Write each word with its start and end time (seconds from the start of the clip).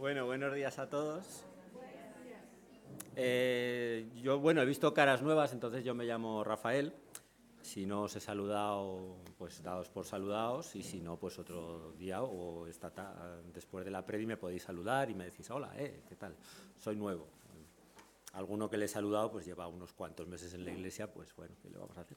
Bueno, 0.00 0.24
buenos 0.24 0.54
días 0.54 0.78
a 0.78 0.88
todos. 0.88 1.44
Eh, 3.16 4.08
yo, 4.22 4.38
bueno, 4.38 4.62
he 4.62 4.64
visto 4.64 4.94
caras 4.94 5.20
nuevas, 5.20 5.52
entonces 5.52 5.84
yo 5.84 5.94
me 5.94 6.06
llamo 6.06 6.42
Rafael. 6.42 6.94
Si 7.60 7.84
no 7.84 8.04
os 8.04 8.16
he 8.16 8.20
saludado, 8.20 9.18
pues 9.36 9.62
daos 9.62 9.90
por 9.90 10.06
saludados 10.06 10.74
y 10.74 10.82
si 10.82 11.02
no, 11.02 11.18
pues 11.18 11.38
otro 11.38 11.92
día 11.98 12.22
o 12.22 12.66
esta 12.66 12.90
después 13.52 13.84
de 13.84 13.90
la 13.90 14.06
predi 14.06 14.24
me 14.24 14.38
podéis 14.38 14.62
saludar 14.62 15.10
y 15.10 15.14
me 15.14 15.26
decís, 15.26 15.50
hola, 15.50 15.70
eh, 15.76 16.00
¿qué 16.08 16.16
tal? 16.16 16.34
Soy 16.78 16.96
nuevo. 16.96 17.28
Alguno 18.32 18.70
que 18.70 18.78
le 18.78 18.86
he 18.86 18.88
saludado 18.88 19.30
pues 19.30 19.44
lleva 19.44 19.68
unos 19.68 19.92
cuantos 19.92 20.26
meses 20.26 20.54
en 20.54 20.64
la 20.64 20.70
iglesia, 20.70 21.12
pues 21.12 21.36
bueno, 21.36 21.56
¿qué 21.60 21.68
le 21.68 21.76
vamos 21.76 21.98
a 21.98 22.00
hacer? 22.00 22.16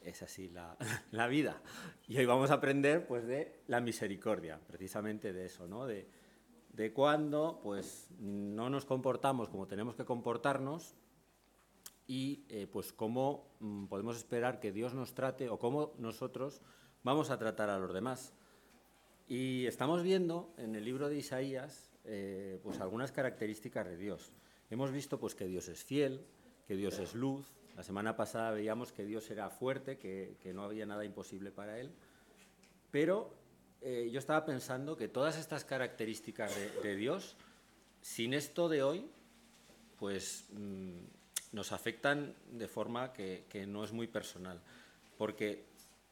Es 0.00 0.22
así 0.22 0.48
la, 0.50 0.76
la 1.10 1.26
vida. 1.26 1.60
Y 2.06 2.18
hoy 2.18 2.24
vamos 2.24 2.52
a 2.52 2.54
aprender 2.54 3.04
pues 3.04 3.26
de 3.26 3.62
la 3.66 3.80
misericordia, 3.80 4.60
precisamente 4.64 5.32
de 5.32 5.46
eso, 5.46 5.66
¿no? 5.66 5.86
De, 5.86 6.15
de 6.76 6.92
cuando 6.92 7.58
pues, 7.62 8.10
no 8.20 8.68
nos 8.68 8.84
comportamos 8.84 9.48
como 9.48 9.66
tenemos 9.66 9.96
que 9.96 10.04
comportarnos 10.04 10.94
y 12.06 12.44
eh, 12.50 12.66
pues 12.70 12.92
cómo 12.92 13.56
mm, 13.60 13.86
podemos 13.86 14.16
esperar 14.18 14.60
que 14.60 14.72
Dios 14.72 14.92
nos 14.92 15.14
trate 15.14 15.48
o 15.48 15.58
cómo 15.58 15.94
nosotros 15.98 16.60
vamos 17.02 17.30
a 17.30 17.38
tratar 17.38 17.70
a 17.70 17.78
los 17.78 17.94
demás. 17.94 18.34
Y 19.26 19.64
estamos 19.66 20.02
viendo 20.02 20.52
en 20.58 20.76
el 20.76 20.84
libro 20.84 21.08
de 21.08 21.16
Isaías 21.16 21.90
eh, 22.04 22.60
pues 22.62 22.78
algunas 22.80 23.10
características 23.10 23.86
de 23.86 23.96
Dios. 23.96 24.30
Hemos 24.68 24.92
visto 24.92 25.18
pues 25.18 25.34
que 25.34 25.46
Dios 25.46 25.68
es 25.68 25.82
fiel, 25.82 26.26
que 26.66 26.76
Dios 26.76 26.98
es 26.98 27.14
luz. 27.14 27.46
La 27.74 27.84
semana 27.84 28.16
pasada 28.16 28.50
veíamos 28.50 28.92
que 28.92 29.06
Dios 29.06 29.30
era 29.30 29.48
fuerte, 29.48 29.96
que, 29.96 30.36
que 30.42 30.52
no 30.52 30.62
había 30.62 30.84
nada 30.84 31.06
imposible 31.06 31.50
para 31.50 31.80
él. 31.80 31.90
Pero 32.90 33.45
eh, 33.88 34.10
yo 34.10 34.18
estaba 34.18 34.44
pensando 34.44 34.96
que 34.96 35.06
todas 35.06 35.38
estas 35.38 35.64
características 35.64 36.52
de, 36.82 36.96
Dios, 36.96 37.36
sin 38.02 38.34
esto 38.34 38.68
de 38.68 38.82
hoy, 38.82 39.06
pues 39.96 40.46
mm, 40.50 41.52
nos 41.52 41.70
afectan 41.70 42.34
de 42.50 42.66
forma 42.66 43.12
que, 43.12 43.44
no 43.68 43.84
es 43.84 43.92
muy 43.92 44.08
personal. 44.08 44.60
Porque 45.16 45.66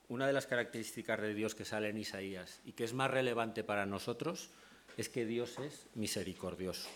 una 0.09 0.29
de 0.29 0.33
las 0.33 0.47
características 0.47 1.21
de 1.21 1.35
Dios 1.35 1.57
que 1.57 1.65
sale 1.65 1.89
en 1.89 1.99
Isaías 1.99 2.61
y 2.65 2.75
que 2.75 2.85
es 2.85 2.95
más 2.95 3.11
relevante 3.11 3.65
para 3.65 3.87
nosotros 3.87 4.51
es 4.97 5.09
que 5.09 5.27
Dios 5.27 5.59
es 5.59 5.89
misericordioso. 5.97 6.89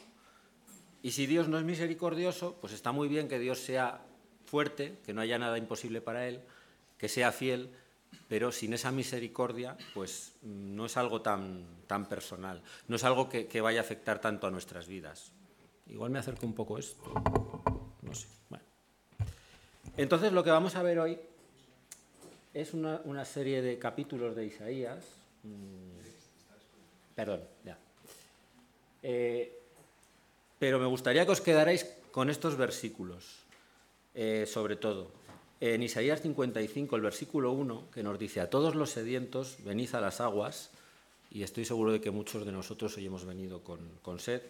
Y 1.03 1.11
si 1.11 1.27
Dios 1.27 1.49
no 1.49 1.59
es 1.59 1.65
misericordioso, 1.65 2.57
pues 2.61 2.73
está 2.73 2.93
muy 2.93 3.09
bien 3.09 3.27
que 3.27 3.41
Dios 3.41 3.59
sea 3.59 4.07
fuerte, 4.47 4.97
que 5.05 5.13
no 5.13 5.23
haya 5.23 5.41
nada 5.41 5.59
imposible 5.59 6.01
para 6.01 6.29
Él, 6.29 6.41
que 6.99 7.09
sea 7.09 7.33
fiel, 7.33 7.73
pero 8.29 8.53
sin 8.53 8.75
esa 8.75 8.93
misericordia, 8.93 9.77
pues 9.95 10.35
no 10.43 10.87
es 10.87 10.97
algo 10.97 11.23
tan, 11.23 11.67
tan 11.87 12.07
personal, 12.07 12.63
no 12.87 12.97
es 12.97 13.05
algo 13.05 13.29
que, 13.29 13.61
vaya 13.61 13.81
a 13.81 13.83
afectar 13.83 14.21
tanto 14.21 14.47
a 14.47 14.51
nuestras 14.51 14.87
vidas. 14.87 15.33
Igual 15.87 16.11
me 16.11 16.19
acerco 16.19 16.47
un 16.47 16.55
poco 16.55 16.79
esto, 16.79 17.13
no 18.03 18.15
sé. 18.15 18.29
Bueno. 18.51 18.65
Entonces 19.97 20.33
lo 20.33 20.45
que 20.45 20.51
vamos 20.51 20.77
a 20.77 20.83
ver 20.83 20.99
hoy 20.99 21.19
es 22.53 22.75
una, 22.75 23.25
serie 23.25 23.63
de 23.63 23.79
capítulos 23.79 24.37
de 24.37 24.47
Isaías. 24.47 25.05
Mm, 25.45 25.99
perdón, 27.15 27.41
ya. 27.65 27.79
Eh, 29.03 29.59
pero 30.59 30.79
me 30.79 30.87
gustaría 30.87 31.25
que 31.25 31.33
os 31.33 31.41
quedarais 31.41 31.85
con 32.11 32.29
estos 32.29 32.57
versículos, 32.57 33.47
eh, 34.15 34.45
sobre 34.47 34.77
todo 34.77 35.18
en 35.61 35.83
Isaías 35.83 36.23
55, 36.23 36.97
el 36.97 37.03
versículo 37.03 37.53
1, 37.53 37.91
que 37.93 38.03
nos 38.03 38.19
dice, 38.19 38.41
a 38.41 38.51
todos 38.51 38.75
los 38.75 38.91
sedientos, 38.91 39.57
venid 39.65 39.95
a 39.95 40.01
las 40.01 40.21
aguas, 40.21 40.71
y 41.31 41.43
estoy 41.43 41.65
seguro 41.65 41.93
de 41.93 42.01
que 42.01 42.11
muchos 42.11 42.47
de 42.47 42.53
nosotros 42.53 42.97
hoy 42.97 43.07
hemos 43.07 43.25
venido 43.25 43.63
con, 43.63 44.21
sed, 44.21 44.43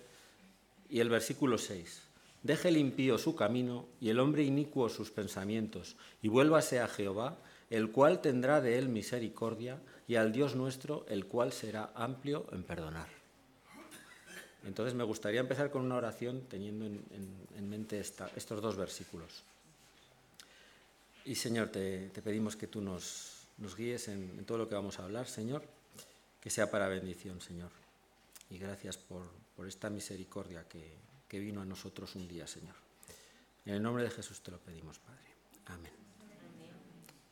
y 0.91 1.01
el 1.01 1.09
versículo 1.09 1.57
6, 1.57 2.03
deje 2.43 2.69
el 2.69 2.77
impío 2.77 3.19
su 3.19 3.35
camino 3.35 3.87
y 4.01 4.11
el 4.11 4.21
hombre 4.21 4.45
inicuo 4.45 4.89
sus 4.89 5.11
pensamientos, 5.11 5.97
y 6.23 6.29
vuélvase 6.29 6.81
a 6.81 6.89
Jehová, 6.89 7.39
el 7.71 7.91
cual 7.91 8.21
tendrá 8.21 8.61
de 8.61 8.79
él 8.79 8.89
misericordia, 8.89 9.81
y 10.07 10.17
al 10.17 10.33
Dios 10.33 10.57
nuestro, 10.57 11.05
el 11.09 11.27
cual 11.27 11.53
será 11.53 11.91
amplio 11.95 12.47
en 12.53 12.63
perdonar. 12.63 13.09
Entonces 14.65 14.95
me 14.95 15.05
gustaría 15.05 15.41
empezar 15.41 15.71
con 15.71 15.83
una 15.83 15.97
oración 15.97 16.43
teniendo 16.49 16.85
en, 16.87 17.69
mente 17.69 18.01
estos 18.01 18.61
dos 18.61 18.77
versículos. 18.77 19.45
Y 21.29 21.35
Señor, 21.35 21.69
te, 21.69 22.09
pedimos 22.25 22.57
que 22.57 22.69
tú 22.69 22.81
nos, 22.81 23.47
guíes 23.77 24.09
en, 24.09 24.47
todo 24.47 24.57
lo 24.57 24.67
que 24.67 24.75
vamos 24.75 24.99
a 24.99 25.05
hablar, 25.05 25.27
Señor, 25.29 25.63
que 26.41 26.49
sea 26.49 26.71
para 26.71 26.89
bendición, 26.89 27.43
Señor. 27.43 27.69
Y 28.49 28.57
gracias 28.57 28.97
por, 28.97 29.27
esta 29.67 29.91
misericordia 29.91 30.65
que, 30.67 31.39
vino 31.39 31.61
a 31.61 31.67
nosotros 31.67 32.15
un 32.15 32.27
día, 32.27 32.47
Señor. 32.47 32.75
En 33.67 33.75
el 33.75 33.83
nombre 33.83 34.05
de 34.05 34.11
Jesús 34.11 34.41
te 34.41 34.51
lo 34.51 34.57
pedimos, 34.57 34.99
Padre. 35.01 35.27
Amén. 35.67 35.93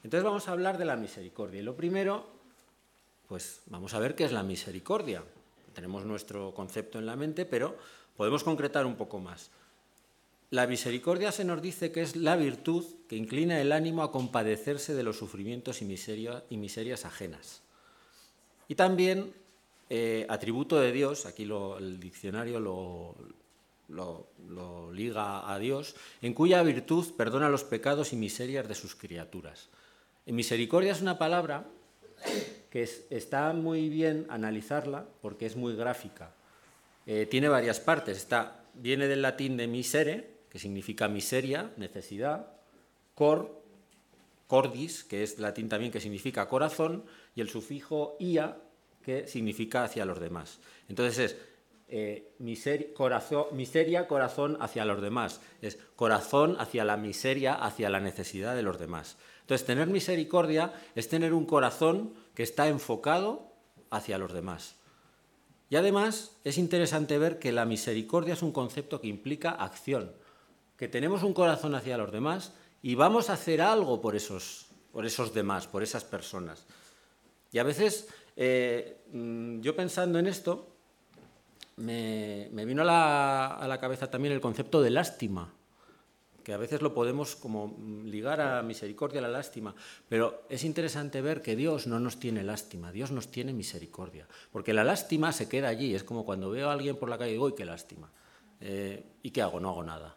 Entonces 0.05 0.25
vamos 0.25 0.47
a 0.47 0.53
hablar 0.53 0.77
de 0.77 0.85
la 0.85 0.97
misericordia. 0.97 1.61
Y 1.61 1.65
lo 1.65 1.75
primero, 1.75 2.29
pues 3.27 3.63
vamos 3.65 3.95
a 3.95 3.99
ver 3.99 4.15
qué 4.15 4.27
es 4.27 4.33
la 4.33 4.43
misericordia. 4.43 5.25
Tenemos 5.73 6.05
nuestro 6.05 6.53
concepto 6.53 6.99
en 6.99 7.07
la 7.07 7.17
mente, 7.17 7.47
pero 7.47 7.79
podemos 8.15 8.45
concretar 8.45 8.85
un 8.85 8.97
poco 8.97 9.21
más. 9.21 9.51
La 10.51 10.69
misericordia 10.69 11.33
se 11.33 11.45
nos 11.45 11.61
dice 11.61 11.91
que 11.91 12.03
es 12.03 12.15
la 12.15 12.37
virtud 12.37 12.85
que 13.09 13.17
inclina 13.17 13.61
el 13.61 13.73
ánimo 13.73 14.03
a 14.03 14.13
compadecerse 14.13 14.95
de 14.95 15.03
los 15.03 15.19
sufrimientos 15.19 15.83
y, 15.83 15.85
miserias 15.85 17.05
ajenas. 17.05 17.63
Y 18.69 18.77
también 18.77 19.35
eh, 19.91 20.25
atributo 20.29 20.79
de 20.79 20.93
Dios, 20.93 21.27
aquí 21.27 21.43
el 21.43 21.99
diccionario 21.99 22.61
lo, 22.61 23.17
liga 24.93 25.53
a 25.53 25.59
Dios, 25.59 25.97
en 26.23 26.33
cuya 26.33 26.63
virtud 26.63 27.07
perdona 27.17 27.49
los 27.49 27.65
pecados 27.65 28.13
y 28.13 28.17
miserias 28.17 28.69
de 28.69 28.75
sus 28.77 28.95
criaturas. 28.95 29.69
En 30.27 30.37
misericordia 30.37 30.93
es 30.93 31.03
una 31.03 31.19
palabra 31.19 31.67
que 32.71 32.89
está 33.11 33.53
muy 33.53 33.89
bien 33.89 34.27
analizarla 34.29 35.07
porque 35.23 35.47
es 35.47 35.57
muy 35.57 35.75
gráfica. 35.75 36.35
Eh, 37.05 37.27
tiene 37.27 37.49
varias 37.49 37.81
partes. 37.81 38.17
Está, 38.17 38.65
viene 38.75 39.09
del 39.09 39.23
latín 39.23 39.57
de 39.57 39.67
misere, 39.67 40.36
que 40.57 40.61
significa 40.61 41.07
miseria, 41.07 41.71
necesidad, 41.77 42.47
cor, 43.15 43.61
cordis, 44.47 45.05
que 45.05 45.23
es 45.23 45.39
latín 45.39 45.69
también 45.69 45.93
que 45.93 46.01
significa 46.01 46.49
corazón, 46.49 47.05
y 47.35 47.43
el 47.43 47.51
sufijo 47.51 48.17
ia, 48.19 48.57
que 49.05 49.29
significa 49.29 49.85
hacia 49.85 50.07
los 50.07 50.19
demás. 50.19 50.59
Entonces 50.89 51.19
es 51.19 51.37
eh, 51.89 52.93
corazón, 52.97 53.49
miseria, 53.53 54.09
corazón 54.09 54.57
hacia 54.59 54.87
los 54.87 55.03
demás. 55.03 55.43
Es 55.61 55.79
corazón 55.95 56.57
hacia 56.59 56.87
la 56.87 56.97
miseria, 56.97 57.53
hacia 57.53 57.91
la 57.91 58.01
necesidad 58.01 58.57
de 58.57 58.63
los 58.63 58.79
demás. 58.79 59.19
Entonces, 59.43 59.67
tener 59.67 59.89
misericordia 59.89 60.73
es 60.95 61.11
tener 61.11 61.35
un 61.35 61.45
corazón 61.45 62.15
que 62.35 62.45
está 62.45 62.67
enfocado 62.69 63.53
hacia 63.91 64.17
los 64.17 64.33
demás. 64.33 64.77
Y 65.69 65.77
además 65.77 66.35
es 66.45 66.57
interesante 66.57 67.19
ver 67.19 67.39
que 67.39 67.53
la 67.53 67.67
misericordia 67.67 68.33
es 68.33 68.41
un 68.41 68.53
concepto 68.53 69.03
que 69.03 69.09
implica 69.09 69.51
acción 69.51 70.13
que 70.77 70.89
tenemos 70.89 71.23
un 71.23 71.35
corazón 71.35 71.75
hacia 71.75 71.99
los 71.99 72.13
demás 72.13 72.53
y 72.83 72.95
vamos 72.95 73.31
a 73.31 73.35
hacer 73.35 73.61
algo 73.61 74.01
por 74.01 74.15
esos, 74.15 74.67
por 74.93 75.07
esos 75.07 75.33
demás, 75.33 75.67
por 75.67 75.83
esas 75.83 76.05
personas. 76.05 76.67
Y 77.53 77.59
a 77.59 77.63
veces, 77.63 78.09
eh, 78.37 79.05
mm, 79.13 79.61
yo 79.61 79.75
pensando 79.75 80.19
en 80.19 80.27
esto, 80.27 80.77
me, 81.77 82.65
vino 82.65 82.83
a 82.83 83.67
la, 83.67 83.79
cabeza 83.81 84.11
también 84.11 84.35
el 84.35 84.41
concepto 84.41 84.83
de 84.83 84.91
lástima, 84.91 85.53
que 86.43 86.53
a 86.53 86.59
veces 86.59 86.81
lo 86.81 86.95
podemos 86.95 87.35
como 87.35 87.77
ligar 88.05 88.41
a 88.41 88.63
misericordia, 88.63 89.19
a 89.19 89.23
la 89.23 89.29
lástima, 89.29 89.75
pero 90.09 90.45
es 90.49 90.65
interesante 90.65 91.21
ver 91.21 91.43
que 91.43 91.57
Dios 91.57 91.87
no 91.87 91.99
nos 91.99 92.21
tiene 92.21 92.45
lástima, 92.45 92.93
Dios 92.93 93.11
nos 93.11 93.31
tiene 93.31 93.53
misericordia, 93.53 94.29
porque 94.53 94.73
la 94.73 94.85
lástima 94.85 95.33
se 95.33 95.49
queda 95.49 95.69
allí, 95.69 95.95
es 95.95 96.05
como 96.05 96.25
cuando 96.25 96.51
veo 96.51 96.71
a 96.71 96.73
alguien 96.73 96.97
por 96.97 97.09
la 97.09 97.19
calle 97.19 97.31
y 97.31 97.35
digo, 97.35 97.49
¡ay, 97.49 97.55
qué 97.57 97.65
lástima! 97.65 98.11
Eh, 98.61 99.05
¿Y 99.23 99.31
qué 99.31 99.43
hago? 99.43 99.61
No 99.61 99.71
hago 99.71 99.83
nada. 99.83 100.17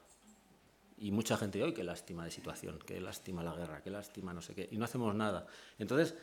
Y 0.99 1.11
mucha 1.11 1.37
gente, 1.37 1.63
hoy 1.63 1.73
qué 1.73 1.83
lástima 1.83 2.25
de 2.25 2.31
situación, 2.31 2.79
qué 2.85 2.99
lástima 2.99 3.43
la 3.43 3.55
guerra, 3.55 3.81
qué 3.81 3.89
lástima 3.89 4.33
no 4.33 4.41
sé 4.41 4.53
qué, 4.53 4.67
y 4.71 4.77
no 4.77 4.85
hacemos 4.85 5.15
nada. 5.15 5.47
Entonces, 5.77 6.13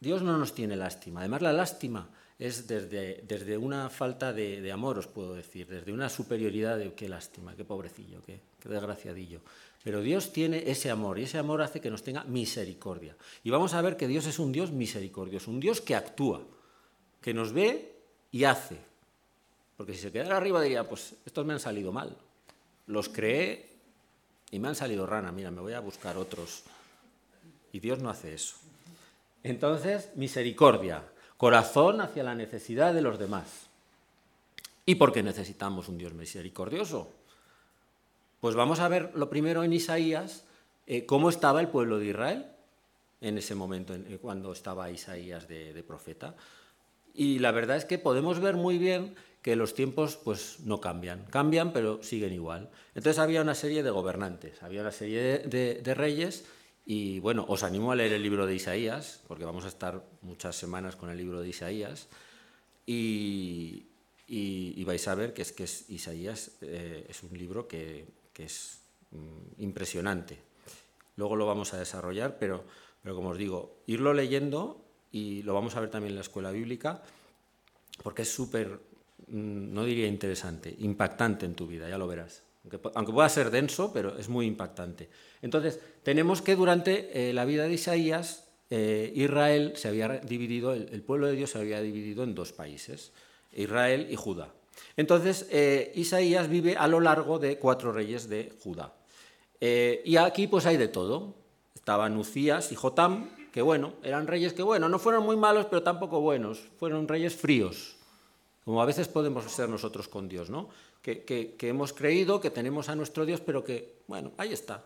Dios 0.00 0.22
no 0.22 0.36
nos 0.36 0.54
tiene 0.54 0.74
lástima. 0.74 1.20
Además, 1.20 1.42
la 1.42 1.52
lástima 1.52 2.08
es 2.38 2.66
desde, 2.66 3.22
desde 3.22 3.56
una 3.56 3.88
falta 3.88 4.32
de, 4.32 4.72
amor, 4.72 4.98
os 4.98 5.06
puedo 5.06 5.34
decir, 5.34 5.68
desde 5.68 5.92
una 5.92 6.08
superioridad 6.08 6.76
de 6.76 6.92
qué 6.94 7.08
lástima, 7.08 7.54
qué 7.54 7.64
pobrecillo, 7.64 8.20
qué, 8.22 8.40
qué 8.58 8.68
desgraciadillo. 8.68 9.40
Pero 9.84 10.00
Dios 10.00 10.32
tiene 10.32 10.68
ese 10.70 10.90
amor 10.90 11.20
y 11.20 11.22
ese 11.22 11.38
amor 11.38 11.62
hace 11.62 11.80
que 11.80 11.90
nos 11.90 12.02
tenga 12.02 12.24
misericordia. 12.24 13.16
Y 13.44 13.50
vamos 13.50 13.74
a 13.74 13.82
ver 13.82 13.96
que 13.96 14.08
Dios 14.08 14.26
es 14.26 14.40
un 14.40 14.50
Dios 14.50 14.72
misericordioso, 14.72 15.50
un 15.50 15.60
Dios 15.60 15.80
que 15.80 15.94
actúa, 15.94 16.42
que 17.20 17.32
nos 17.32 17.52
ve 17.52 17.94
y 18.32 18.42
hace. 18.42 18.78
Porque 19.76 19.94
si 19.94 20.00
se 20.00 20.12
quedara 20.12 20.36
arriba 20.36 20.60
diría, 20.60 20.88
pues 20.88 21.14
estos 21.24 21.46
me 21.46 21.52
han 21.52 21.60
salido 21.60 21.92
mal. 21.92 22.16
Los 22.86 23.08
creé 23.08 23.71
y 24.52 24.60
me 24.60 24.68
han 24.68 24.76
salido 24.76 25.06
rana, 25.06 25.32
mira, 25.32 25.50
me 25.50 25.62
voy 25.62 25.72
a 25.72 25.80
buscar 25.80 26.16
otros. 26.16 26.62
Y 27.72 27.80
Dios 27.80 27.98
no 28.00 28.10
hace 28.10 28.34
eso. 28.34 28.54
Entonces, 29.42 30.10
misericordia, 30.14 31.02
corazón 31.36 32.00
hacia 32.00 32.22
la 32.22 32.36
necesidad 32.36 32.94
de 32.94 33.02
los 33.02 33.18
demás. 33.18 33.66
y 34.84 34.96
porque 34.96 35.22
necesitamos 35.22 35.88
un 35.88 35.96
Dios 35.96 36.12
misericordioso. 36.12 37.08
Pues 38.40 38.56
vamos 38.56 38.80
a 38.80 38.88
ver 38.88 39.12
lo 39.14 39.30
primero 39.30 39.62
en 39.62 39.72
Isaías, 39.72 40.44
eh, 40.88 41.06
cómo 41.06 41.28
estaba 41.28 41.60
el 41.60 41.68
pueblo 41.68 42.00
de 42.00 42.06
Israel 42.06 42.46
en 43.20 43.38
ese 43.38 43.54
momento, 43.54 43.94
en, 43.94 44.18
cuando 44.18 44.52
estaba 44.52 44.90
Isaías 44.90 45.46
de, 45.46 45.84
profeta. 45.86 46.34
Y 47.14 47.38
la 47.38 47.52
verdad 47.52 47.76
es 47.76 47.84
que 47.84 47.98
podemos 47.98 48.40
ver 48.40 48.56
muy 48.56 48.78
bien 48.78 49.14
que 49.42 49.56
los 49.56 49.74
tiempos 49.74 50.16
pues, 50.16 50.60
no 50.60 50.80
cambian, 50.80 51.24
cambian 51.26 51.72
pero 51.72 52.02
siguen 52.02 52.32
igual. 52.32 52.70
Entonces 52.94 53.18
había 53.18 53.42
una 53.42 53.56
serie 53.56 53.82
de 53.82 53.90
gobernantes, 53.90 54.62
había 54.62 54.80
una 54.80 54.92
serie 54.92 55.40
de, 55.40 55.94
reyes 55.94 56.44
y 56.86 57.18
bueno, 57.18 57.44
os 57.48 57.64
animo 57.64 57.92
a 57.92 57.96
leer 57.96 58.12
el 58.12 58.22
libro 58.22 58.46
de 58.46 58.54
Isaías, 58.54 59.20
porque 59.26 59.44
vamos 59.44 59.64
a 59.64 59.68
estar 59.68 60.04
muchas 60.22 60.56
semanas 60.56 60.96
con 60.96 61.10
el 61.10 61.18
libro 61.18 61.40
de 61.40 61.48
Isaías, 61.48 62.08
y, 62.86 63.86
vais 64.84 65.06
a 65.06 65.14
ver 65.14 65.32
que 65.32 65.42
es 65.42 65.52
que 65.52 65.64
es, 65.64 65.88
Isaías 65.90 66.52
eh, 66.60 67.06
es 67.08 67.22
un 67.22 67.38
libro 67.38 67.68
que, 67.68 68.06
es 68.36 68.80
mm, 69.10 69.62
impresionante. 69.62 70.38
Luego 71.16 71.36
lo 71.36 71.46
vamos 71.46 71.74
a 71.74 71.78
desarrollar, 71.78 72.38
pero, 72.38 72.64
pero 73.02 73.14
como 73.14 73.30
os 73.30 73.38
digo, 73.38 73.82
irlo 73.86 74.12
leyendo, 74.14 74.84
y 75.12 75.42
lo 75.42 75.54
vamos 75.54 75.76
a 75.76 75.80
ver 75.80 75.90
también 75.90 76.12
en 76.12 76.16
la 76.16 76.22
escuela 76.22 76.50
bíblica, 76.50 77.02
porque 78.02 78.22
es 78.22 78.32
súper, 78.32 78.80
no 79.32 79.84
diría 79.84 80.06
interesante, 80.06 80.74
impactante 80.78 81.46
en 81.46 81.54
tu 81.54 81.66
vida, 81.66 81.88
ya 81.88 81.98
lo 81.98 82.06
verás 82.06 82.42
aunque 82.94 83.12
pueda 83.12 83.28
ser 83.28 83.50
denso, 83.50 83.92
pero 83.92 84.16
es 84.18 84.28
muy 84.28 84.46
impactante. 84.46 85.08
Entonces, 85.40 85.80
tenemos 86.02 86.42
que 86.42 86.54
durante 86.54 87.28
eh, 87.28 87.32
la 87.32 87.44
vida 87.44 87.64
de 87.64 87.74
Isaías, 87.74 88.48
eh, 88.70 89.12
Israel 89.14 89.72
se 89.74 89.88
había 89.88 90.08
dividido, 90.08 90.72
el, 90.72 91.02
pueblo 91.02 91.26
de 91.26 91.34
Dios 91.34 91.50
se 91.50 91.58
había 91.58 91.80
dividido 91.80 92.22
en 92.22 92.34
dos 92.34 92.52
países, 92.52 93.12
Israel 93.52 94.06
y 94.10 94.16
Judá. 94.16 94.52
Entonces, 94.96 95.48
eh, 95.50 95.92
Isaías 95.96 96.48
vive 96.48 96.76
a 96.76 96.86
lo 96.86 97.00
largo 97.00 97.38
de 97.38 97.58
cuatro 97.58 97.92
reyes 97.92 98.28
de 98.28 98.52
Judá. 98.62 98.94
Y 99.60 100.16
aquí 100.16 100.48
pues 100.48 100.66
hay 100.66 100.76
de 100.76 100.88
todo. 100.88 101.36
Estaban 101.76 102.16
Ucías 102.16 102.72
y 102.72 102.74
Jotam, 102.74 103.30
que 103.52 103.62
bueno, 103.62 103.92
eran 104.02 104.26
reyes 104.26 104.54
que 104.54 104.62
bueno, 104.62 104.88
no 104.88 104.98
fueron 104.98 105.24
muy 105.24 105.36
malos, 105.36 105.66
pero 105.66 105.84
tampoco 105.84 106.20
buenos, 106.20 106.58
fueron 106.78 107.06
reyes 107.06 107.36
fríos, 107.36 107.96
como 108.64 108.82
a 108.82 108.86
veces 108.86 109.08
podemos 109.08 109.44
ser 109.50 109.68
nosotros 109.68 110.08
con 110.08 110.28
Dios, 110.28 110.50
¿no? 110.50 110.68
que, 111.02 111.24
que, 111.58 111.68
hemos 111.68 111.92
creído, 111.92 112.40
que 112.40 112.50
tenemos 112.50 112.88
a 112.88 112.94
nuestro 112.94 113.26
Dios, 113.26 113.40
pero 113.40 113.64
que, 113.64 114.02
bueno, 114.06 114.32
ahí 114.38 114.52
está. 114.52 114.84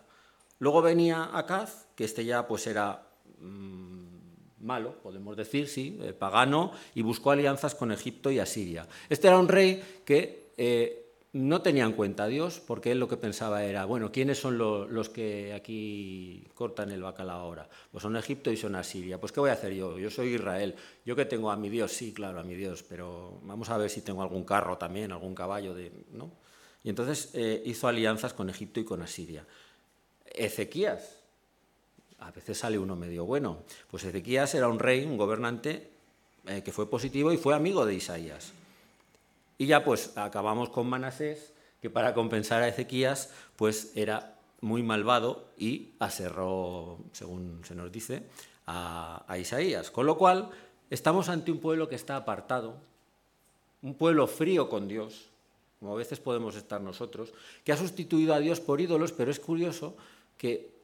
Luego 0.59 0.81
venía 0.81 1.29
Acaz, 1.37 1.85
que 1.95 2.03
este 2.03 2.25
ya 2.25 2.47
pues 2.47 2.65
era 2.65 3.07
mmm, 3.39 4.07
malo, 4.59 4.95
podemos 5.03 5.37
decir, 5.37 5.67
sí, 5.67 5.99
eh, 6.01 6.13
pagano, 6.13 6.71
y 6.95 7.03
buscó 7.03 7.31
alianzas 7.31 7.75
con 7.75 7.91
Egipto 7.91 8.31
y 8.31 8.39
Asiria. 8.39 8.87
Este 9.09 9.27
era 9.27 9.37
un 9.37 9.47
rey 9.47 10.01
que 10.03 10.53
eh, 10.57 11.06
no 11.37 11.61
tenía 11.61 11.85
en 11.85 11.93
cuenta 11.93 12.23
a 12.23 12.27
Dios, 12.27 12.59
porque 12.65 12.91
él 12.91 12.99
lo 12.99 13.07
que 13.07 13.15
pensaba 13.15 13.63
era, 13.63 13.85
bueno, 13.85 14.11
¿quiénes 14.11 14.39
son 14.39 14.57
lo, 14.57 14.87
los 14.87 15.09
que 15.09 15.53
aquí 15.53 16.47
cortan 16.55 16.91
el 16.91 17.03
bacalao 17.03 17.39
ahora? 17.39 17.69
Pues 17.91 18.01
son 18.01 18.17
Egipto 18.17 18.51
y 18.51 18.57
son 18.57 18.75
Asiria. 18.75 19.19
Pues 19.19 19.31
¿qué 19.31 19.39
voy 19.39 19.51
a 19.51 19.53
hacer 19.53 19.73
yo? 19.73 19.99
Yo 19.99 20.09
soy 20.09 20.33
Israel. 20.33 20.75
¿Yo 21.05 21.15
que 21.15 21.25
tengo 21.25 21.51
a 21.51 21.55
mi 21.55 21.69
Dios? 21.69 21.91
Sí, 21.91 22.11
claro, 22.11 22.39
a 22.39 22.43
mi 22.43 22.55
Dios, 22.55 22.83
pero 22.83 23.39
vamos 23.43 23.69
a 23.69 23.77
ver 23.77 23.89
si 23.89 24.01
tengo 24.01 24.23
algún 24.23 24.43
carro 24.43 24.77
también, 24.77 25.11
algún 25.11 25.35
caballo, 25.35 25.75
de, 25.75 25.91
¿no? 26.11 26.31
Y 26.83 26.89
entonces 26.89 27.29
eh, 27.33 27.61
hizo 27.65 27.87
alianzas 27.87 28.33
con 28.33 28.49
Egipto 28.49 28.79
y 28.79 28.83
con 28.83 29.01
Asiria. 29.01 29.45
Ezequías, 30.25 31.19
a 32.19 32.31
veces 32.31 32.57
sale 32.57 32.79
uno 32.79 32.95
medio 32.95 33.25
bueno, 33.25 33.63
pues 33.91 34.03
Ezequías 34.03 34.55
era 34.55 34.67
un 34.67 34.79
rey, 34.79 35.05
un 35.05 35.17
gobernante 35.17 35.89
eh, 36.47 36.63
que 36.63 36.71
fue 36.71 36.89
positivo 36.89 37.31
y 37.31 37.37
fue 37.37 37.53
amigo 37.53 37.85
de 37.85 37.93
Isaías. 37.93 38.53
Y 39.57 39.65
ya 39.65 39.83
pues 39.83 40.17
acabamos 40.17 40.69
con 40.69 40.87
Manasés, 40.87 41.53
que 41.81 41.89
para 41.89 42.13
compensar 42.13 42.61
a 42.61 42.67
Ezequías 42.67 43.31
pues 43.55 43.91
era 43.95 44.37
muy 44.61 44.83
malvado 44.83 45.51
y 45.57 45.93
aserró, 45.99 46.99
según 47.11 47.61
se 47.63 47.75
nos 47.75 47.91
dice, 47.91 48.23
a, 48.65 49.37
Isaías. 49.39 49.91
Con 49.91 50.05
lo 50.05 50.17
cual 50.17 50.49
estamos 50.89 51.29
ante 51.29 51.51
un 51.51 51.59
pueblo 51.59 51.87
que 51.87 51.95
está 51.95 52.15
apartado, 52.15 52.77
un 53.81 53.95
pueblo 53.95 54.27
frío 54.27 54.69
con 54.69 54.87
Dios, 54.87 55.29
como 55.79 55.93
a 55.93 55.97
veces 55.97 56.19
podemos 56.19 56.55
estar 56.55 56.81
nosotros, 56.81 57.33
que 57.63 57.71
ha 57.71 57.77
sustituido 57.77 58.33
a 58.33 58.39
Dios 58.39 58.59
por 58.59 58.81
ídolos, 58.81 59.11
pero 59.11 59.31
es 59.31 59.39
curioso 59.39 59.95
que 60.37 60.75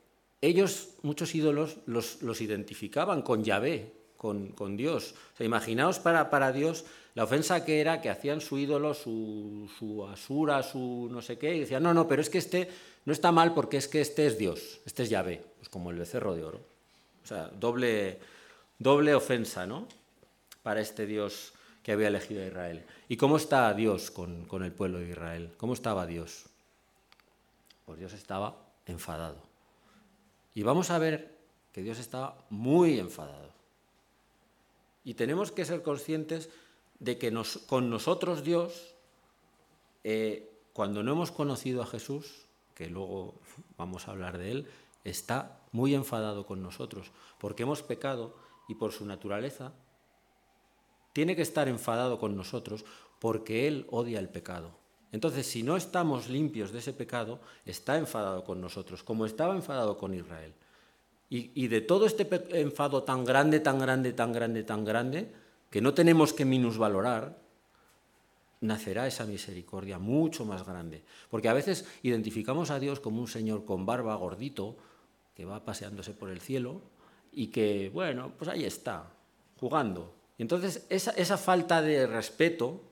ellos, 0.41 0.89
muchos 1.01 1.33
ídolos, 1.35 1.77
los, 1.85 2.21
los 2.21 2.41
identificaban 2.41 3.21
con 3.21 3.43
Yahvé, 3.43 3.93
con, 4.23 4.77
Dios. 4.77 5.15
O 5.33 5.37
sea, 5.37 5.45
imaginaos 5.45 5.99
para, 5.99 6.29
para 6.29 6.53
Dios 6.53 6.85
la 7.13 7.25
ofensa 7.25 7.65
que 7.65 7.81
era 7.81 7.99
que 7.99 8.09
hacían 8.09 8.39
su 8.39 8.57
ídolo, 8.57 8.93
su, 8.93 9.69
su, 9.77 10.07
asura, 10.07 10.63
su 10.63 11.09
no 11.11 11.21
sé 11.21 11.37
qué, 11.37 11.55
y 11.55 11.59
decían, 11.59 11.83
no, 11.83 11.93
no, 11.93 12.07
pero 12.07 12.21
es 12.21 12.29
que 12.29 12.37
este 12.37 12.69
no 13.03 13.11
está 13.11 13.33
mal 13.33 13.53
porque 13.53 13.75
es 13.75 13.89
que 13.89 13.99
este 13.99 14.25
es 14.25 14.37
Dios, 14.37 14.79
este 14.85 15.03
es 15.03 15.09
Yahvé, 15.09 15.43
pues 15.57 15.67
como 15.67 15.91
el 15.91 15.97
becerro 15.97 16.35
de 16.35 16.43
oro. 16.45 16.61
O 17.21 17.27
sea, 17.27 17.49
doble, 17.49 18.19
doble 18.79 19.13
ofensa, 19.13 19.67
¿no? 19.67 19.89
Para 20.63 20.79
este 20.79 21.05
Dios 21.05 21.53
que 21.83 21.91
había 21.91 22.07
elegido 22.07 22.43
a 22.43 22.47
Israel. 22.47 22.85
¿Y 23.09 23.17
cómo 23.17 23.35
está 23.35 23.73
Dios 23.73 24.09
con, 24.09 24.45
con 24.45 24.63
el 24.63 24.71
pueblo 24.71 24.99
de 24.99 25.09
Israel? 25.09 25.51
¿Cómo 25.57 25.73
estaba 25.73 26.07
Dios? 26.07 26.45
Pues 27.85 27.99
Dios 27.99 28.13
estaba 28.13 28.55
enfadado. 28.85 29.43
Y 30.55 30.63
vamos 30.63 30.91
a 30.91 30.97
ver 30.97 31.35
que 31.73 31.81
Dios 31.81 31.99
estaba 31.99 32.37
muy 32.49 32.99
enfadado. 32.99 33.62
Y 35.03 35.15
tenemos 35.15 35.51
que 35.51 35.65
ser 35.65 35.81
conscientes 35.81 36.49
de 36.99 37.17
que 37.17 37.33
con 37.67 37.89
nosotros 37.89 38.43
Dios, 38.43 38.95
eh, 40.03 40.49
cuando 40.73 41.03
no 41.03 41.11
hemos 41.11 41.31
conocido 41.31 41.81
a 41.81 41.87
Jesús, 41.87 42.45
que 42.73 42.87
luego 42.87 43.35
vamos 43.77 44.07
a 44.07 44.11
hablar 44.11 44.37
de 44.37 44.51
él, 44.51 44.67
está 45.03 45.59
muy 45.71 45.93
enfadado 45.95 46.45
con 46.45 46.61
nosotros, 46.61 47.11
porque 47.39 47.63
hemos 47.63 47.83
pecado 47.83 48.35
y 48.67 48.75
por 48.75 48.91
su 48.91 49.05
naturaleza 49.05 49.73
tiene 51.13 51.35
que 51.35 51.41
estar 51.43 51.67
enfadado 51.67 52.19
con 52.19 52.35
nosotros 52.35 52.85
porque 53.19 53.67
Él 53.67 53.87
odia 53.91 54.19
el 54.19 54.29
pecado. 54.29 54.71
Entonces, 55.11 55.45
si 55.45 55.61
no 55.61 55.77
estamos 55.77 56.27
limpios 56.27 56.71
de 56.71 56.79
ese 56.79 56.91
pecado, 56.91 57.39
está 57.65 57.97
enfadado 57.97 58.43
con 58.43 58.59
nosotros, 58.59 59.03
como 59.03 59.25
estaba 59.27 59.55
enfadado 59.55 59.97
con 59.97 60.13
Israel. 60.13 60.55
Y, 61.35 61.67
de 61.67 61.81
todo 61.81 62.05
este 62.05 62.29
enfado 62.61 63.01
tan 63.01 63.25
grande, 63.25 63.59
tan 63.59 63.79
grande, 63.79 64.13
tan 64.13 64.31
grande, 64.31 64.63
tan 64.63 64.85
grande, 64.85 65.33
que 65.71 65.81
no 65.81 65.95
tenemos 65.95 66.31
que 66.31 66.45
minusvalorar, 66.45 67.39
nacerá 68.61 69.07
esa 69.07 69.25
misericordia 69.25 69.97
mucho 69.97 70.45
más 70.45 70.63
grande. 70.63 71.01
Porque 71.31 71.49
a 71.49 71.53
veces 71.53 71.85
identificamos 72.03 72.69
a 72.69 72.77
Dios 72.77 72.99
como 72.99 73.19
un 73.19 73.27
señor 73.27 73.65
con 73.65 73.83
barba 73.83 74.13
gordito, 74.13 74.77
que 75.33 75.43
va 75.43 75.65
paseándose 75.65 76.13
por 76.13 76.29
el 76.29 76.39
cielo, 76.39 76.81
y 77.31 77.47
que, 77.47 77.89
bueno, 77.91 78.33
pues 78.37 78.47
ahí 78.47 78.65
está, 78.65 79.09
jugando. 79.59 80.13
Y 80.37 80.43
entonces 80.43 80.85
esa 80.89 81.37
falta 81.39 81.81
de 81.81 82.05
respeto, 82.05 82.83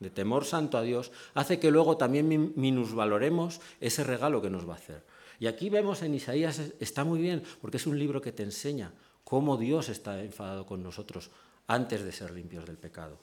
de 0.00 0.10
temor 0.10 0.46
santo 0.46 0.78
a 0.78 0.82
Dios, 0.82 1.12
hace 1.34 1.60
que 1.60 1.70
luego 1.70 1.96
también 1.96 2.54
minusvaloremos 2.56 3.60
ese 3.80 4.02
regalo 4.02 4.42
que 4.42 4.50
nos 4.50 4.68
va 4.68 4.72
a 4.72 4.78
hacer. 4.78 5.13
Y 5.38 5.46
aquí 5.46 5.70
vemos 5.70 6.02
en 6.02 6.14
Isaías, 6.14 6.60
está 6.80 7.04
muy 7.04 7.20
bien, 7.20 7.42
porque 7.60 7.76
es 7.78 7.86
un 7.86 7.98
libro 7.98 8.20
que 8.20 8.32
te 8.32 8.42
enseña 8.42 8.92
cómo 9.24 9.56
Dios 9.56 9.88
está 9.88 10.22
enfadado 10.22 10.66
con 10.66 10.82
nosotros, 10.82 11.30
antes 11.66 12.04
de 12.04 12.12
ser 12.12 12.30
limpios 12.30 12.66
del 12.66 12.76
pecado. 12.76 13.18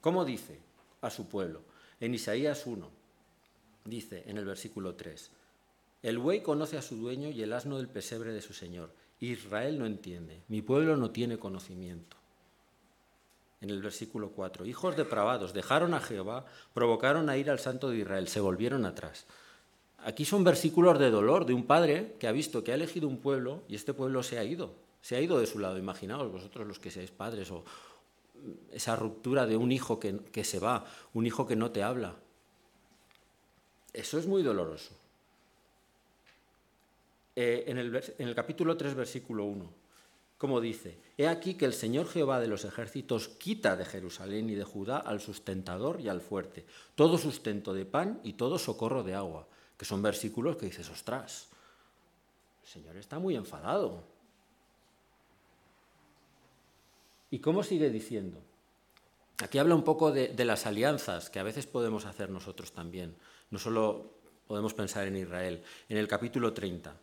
¿Cómo 0.00 0.24
dice 0.24 0.60
a 1.00 1.10
su 1.10 1.28
pueblo? 1.28 1.62
En 2.00 2.14
Isaías 2.14 2.66
1, 2.66 2.88
dice 3.84 4.22
en 4.26 4.38
el 4.38 4.44
versículo 4.44 4.94
3, 4.94 5.30
el 6.02 6.18
buey 6.18 6.42
conoce 6.42 6.78
a 6.78 6.82
su 6.82 6.96
dueño 6.96 7.30
y 7.30 7.42
el 7.42 7.52
asno 7.52 7.78
del 7.78 7.88
pesebre 7.88 8.32
de 8.32 8.40
su 8.40 8.54
señor. 8.54 8.92
Israel 9.18 9.80
no 9.80 9.86
entiende, 9.86 10.42
mi 10.46 10.62
pueblo 10.62 10.96
no 10.96 11.10
tiene 11.10 11.38
conocimiento. 11.38 12.16
En 13.60 13.70
el 13.70 13.82
versículo 13.82 14.30
4, 14.30 14.64
hijos 14.66 14.96
depravados 14.96 15.52
dejaron 15.52 15.94
a 15.94 16.00
Jehová, 16.00 16.46
provocaron 16.72 17.28
a 17.28 17.36
ir 17.36 17.50
al 17.50 17.58
santo 17.58 17.90
de 17.90 17.98
Israel, 17.98 18.28
se 18.28 18.38
volvieron 18.38 18.86
atrás. 18.86 19.26
Aquí 20.04 20.24
son 20.24 20.44
versículos 20.44 20.98
de 20.98 21.10
dolor 21.10 21.44
de 21.44 21.54
un 21.54 21.66
padre 21.66 22.14
que 22.18 22.28
ha 22.28 22.32
visto 22.32 22.62
que 22.62 22.72
ha 22.72 22.76
elegido 22.76 23.08
un 23.08 23.18
pueblo 23.18 23.62
y 23.68 23.74
este 23.74 23.94
pueblo 23.94 24.22
se 24.22 24.38
ha 24.38 24.44
ido, 24.44 24.74
se 25.02 25.16
ha 25.16 25.20
ido 25.20 25.38
de 25.38 25.46
su 25.46 25.58
lado. 25.58 25.76
Imaginaos 25.76 26.30
vosotros 26.30 26.66
los 26.66 26.78
que 26.78 26.90
seáis 26.90 27.10
padres 27.10 27.50
o 27.50 27.64
esa 28.72 28.94
ruptura 28.94 29.46
de 29.46 29.56
un 29.56 29.72
hijo 29.72 29.98
que, 29.98 30.44
se 30.44 30.58
va, 30.60 30.86
un 31.14 31.26
hijo 31.26 31.46
que 31.46 31.56
no 31.56 31.70
te 31.72 31.82
habla. 31.82 32.14
Eso 33.92 34.18
es 34.18 34.26
muy 34.26 34.42
doloroso. 34.42 34.94
Eh, 37.34 37.64
en, 37.66 37.78
el, 37.78 37.94
en 38.18 38.28
el 38.28 38.34
capítulo 38.34 38.76
3, 38.76 38.94
versículo 38.94 39.44
1, 39.44 39.70
como 40.38 40.60
dice, 40.60 40.98
He 41.16 41.26
aquí 41.26 41.54
que 41.54 41.64
el 41.64 41.72
Señor 41.72 42.06
Jehová 42.08 42.38
de 42.38 42.46
los 42.46 42.64
ejércitos 42.64 43.28
quita 43.28 43.76
de 43.76 43.84
Jerusalén 43.84 44.48
y 44.50 44.54
de 44.54 44.62
Judá 44.62 44.98
al 44.98 45.20
sustentador 45.20 46.00
y 46.00 46.08
al 46.08 46.20
fuerte, 46.20 46.64
todo 46.94 47.18
sustento 47.18 47.74
de 47.74 47.84
pan 47.84 48.20
y 48.22 48.34
todo 48.34 48.58
socorro 48.58 49.02
de 49.02 49.14
agua, 49.14 49.48
que 49.78 49.86
son 49.86 50.02
versículos 50.02 50.56
que 50.56 50.66
dices, 50.66 50.90
ostras, 50.90 51.48
el 52.62 52.68
Señor 52.68 52.96
está 52.96 53.18
muy 53.18 53.36
enfadado. 53.36 54.04
¿Y 57.30 57.38
cómo 57.38 57.62
sigue 57.62 57.88
diciendo? 57.88 58.42
aquí 59.42 59.58
habla 59.58 59.74
un 59.74 59.84
poco 59.84 60.10
de, 60.10 60.44
las 60.44 60.66
alianzas 60.66 61.30
que 61.30 61.38
a 61.38 61.44
veces 61.44 61.66
podemos 61.66 62.06
hacer 62.06 62.30
nosotros 62.30 62.72
también. 62.72 63.14
No 63.50 63.58
solo 63.58 64.14
podemos 64.46 64.74
pensar 64.74 65.06
en 65.06 65.16
Israel. 65.16 65.62
En 65.88 65.96
el 65.96 66.08
capítulo 66.08 66.52
30, 66.52 66.94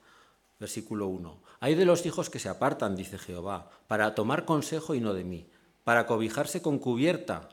versículo 0.59 1.07
1. 1.07 1.39
Hay 1.61 1.75
de 1.75 1.85
los 1.85 2.05
hijos 2.05 2.29
que 2.29 2.39
se 2.39 2.49
apartan, 2.49 2.95
dice 2.95 3.17
Jehová, 3.17 3.69
para 3.87 4.15
tomar 4.15 4.45
consejo 4.45 4.95
y 4.95 4.99
no 4.99 5.13
de 5.13 5.23
mí, 5.23 5.47
para 5.83 6.05
cobijarse 6.05 6.61
con 6.61 6.79
cubierta, 6.79 7.49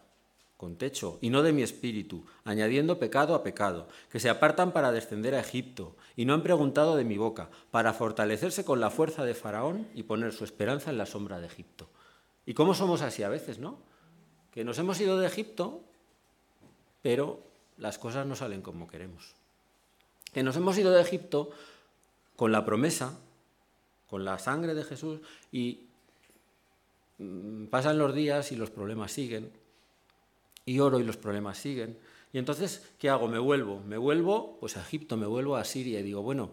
con 0.62 0.76
techo, 0.76 1.18
y 1.20 1.30
no 1.30 1.42
de 1.42 1.52
mi 1.52 1.62
espíritu, 1.62 2.24
añadiendo 2.44 3.00
pecado 3.00 3.34
a 3.34 3.42
pecado, 3.42 3.88
que 4.12 4.20
se 4.20 4.30
apartan 4.30 4.70
para 4.70 4.92
descender 4.92 5.34
a 5.34 5.40
Egipto, 5.40 5.96
y 6.14 6.24
no 6.24 6.34
han 6.34 6.44
preguntado 6.44 6.94
de 6.94 7.02
mi 7.02 7.18
boca, 7.18 7.50
para 7.72 7.92
fortalecerse 7.92 8.64
con 8.64 8.78
la 8.78 8.90
fuerza 8.90 9.24
de 9.24 9.34
Faraón 9.34 9.88
y 9.92 10.04
poner 10.04 10.32
su 10.32 10.44
esperanza 10.44 10.90
en 10.90 10.98
la 10.98 11.06
sombra 11.06 11.40
de 11.40 11.48
Egipto. 11.48 11.88
¿Y 12.46 12.54
cómo 12.54 12.74
somos 12.74 13.02
así 13.02 13.24
a 13.24 13.28
veces, 13.28 13.58
no? 13.58 13.80
Que 14.52 14.62
nos 14.62 14.78
hemos 14.78 15.00
ido 15.00 15.18
de 15.18 15.26
Egipto, 15.26 15.80
pero 17.02 17.40
las 17.76 17.98
cosas 17.98 18.24
no 18.24 18.36
salen 18.36 18.62
como 18.62 18.86
queremos. 18.86 19.34
Que 20.32 20.44
nos 20.44 20.54
hemos 20.54 20.78
ido 20.78 20.92
de 20.92 21.02
Egipto 21.02 21.50
con 22.36 22.52
la 22.52 22.64
promesa, 22.64 23.18
con 24.06 24.24
la 24.24 24.38
sangre 24.38 24.74
de 24.74 24.84
Jesús, 24.84 25.22
y 25.50 25.88
mm, 27.18 27.64
pasan 27.64 27.98
los 27.98 28.14
días 28.14 28.52
y 28.52 28.54
los 28.54 28.70
problemas 28.70 29.10
siguen, 29.10 29.60
y 30.64 30.78
oro 30.78 31.00
y 31.00 31.04
los 31.04 31.16
problemas 31.16 31.58
siguen. 31.58 31.98
Y 32.32 32.38
entonces, 32.38 32.88
¿qué 32.98 33.10
hago? 33.10 33.28
Me 33.28 33.38
vuelvo, 33.38 33.80
me 33.80 33.98
vuelvo 33.98 34.58
pues 34.60 34.76
a 34.76 34.80
Egipto, 34.80 35.16
me 35.16 35.26
vuelvo 35.26 35.56
a 35.56 35.64
Siria 35.64 36.00
y 36.00 36.02
digo, 36.02 36.22
bueno, 36.22 36.50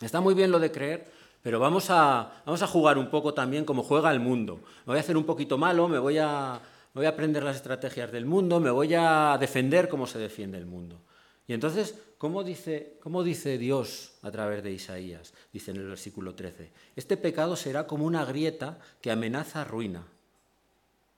está 0.00 0.20
muy 0.20 0.34
bien 0.34 0.50
lo 0.50 0.58
de 0.58 0.72
creer, 0.72 1.10
pero 1.42 1.58
vamos 1.58 1.90
a, 1.90 2.42
vamos 2.46 2.62
a 2.62 2.66
jugar 2.66 2.96
un 2.96 3.10
poco 3.10 3.34
también 3.34 3.64
como 3.64 3.82
juega 3.82 4.10
el 4.10 4.20
mundo. 4.20 4.56
Me 4.86 4.92
voy 4.92 4.96
a 4.96 5.00
hacer 5.00 5.16
un 5.16 5.24
poquito 5.24 5.58
malo, 5.58 5.88
me 5.88 5.98
voy 5.98 6.18
a, 6.18 6.60
me 6.94 7.00
voy 7.00 7.06
a 7.06 7.10
aprender 7.10 7.42
las 7.42 7.56
estrategias 7.56 8.10
del 8.12 8.24
mundo, 8.24 8.60
me 8.60 8.70
voy 8.70 8.94
a 8.94 9.36
defender 9.38 9.88
como 9.88 10.06
se 10.06 10.18
defiende 10.18 10.56
el 10.56 10.66
mundo. 10.66 11.02
Y 11.46 11.52
entonces, 11.52 11.98
¿cómo 12.16 12.44
dice, 12.44 12.98
¿cómo 13.02 13.24
dice 13.24 13.58
Dios 13.58 14.14
a 14.22 14.30
través 14.30 14.62
de 14.62 14.72
Isaías? 14.72 15.34
Dice 15.52 15.72
en 15.72 15.78
el 15.78 15.88
versículo 15.88 16.34
13, 16.34 16.72
este 16.96 17.16
pecado 17.16 17.56
será 17.56 17.86
como 17.86 18.06
una 18.06 18.24
grieta 18.24 18.78
que 19.00 19.10
amenaza 19.10 19.64
ruina. 19.64 20.06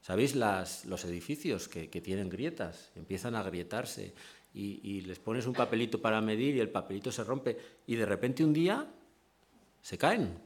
¿Sabéis 0.05 0.35
las, 0.35 0.85
los 0.85 1.03
edificios 1.05 1.67
que, 1.67 1.87
tienen 1.87 2.29
grietas? 2.29 2.91
Empiezan 2.93 3.35
a 3.35 3.41
grietarse 3.41 4.13
y, 4.53 5.01
les 5.01 5.17
pones 5.17 5.47
un 5.47 5.53
papelito 5.53 5.99
para 5.99 6.21
medir 6.21 6.55
y 6.55 6.59
el 6.59 6.69
papelito 6.69 7.11
se 7.11 7.23
rompe 7.23 7.57
y 7.87 7.95
de 7.95 8.05
repente 8.05 8.43
un 8.43 8.53
día 8.53 8.85
se 9.81 9.97
caen. 9.97 10.37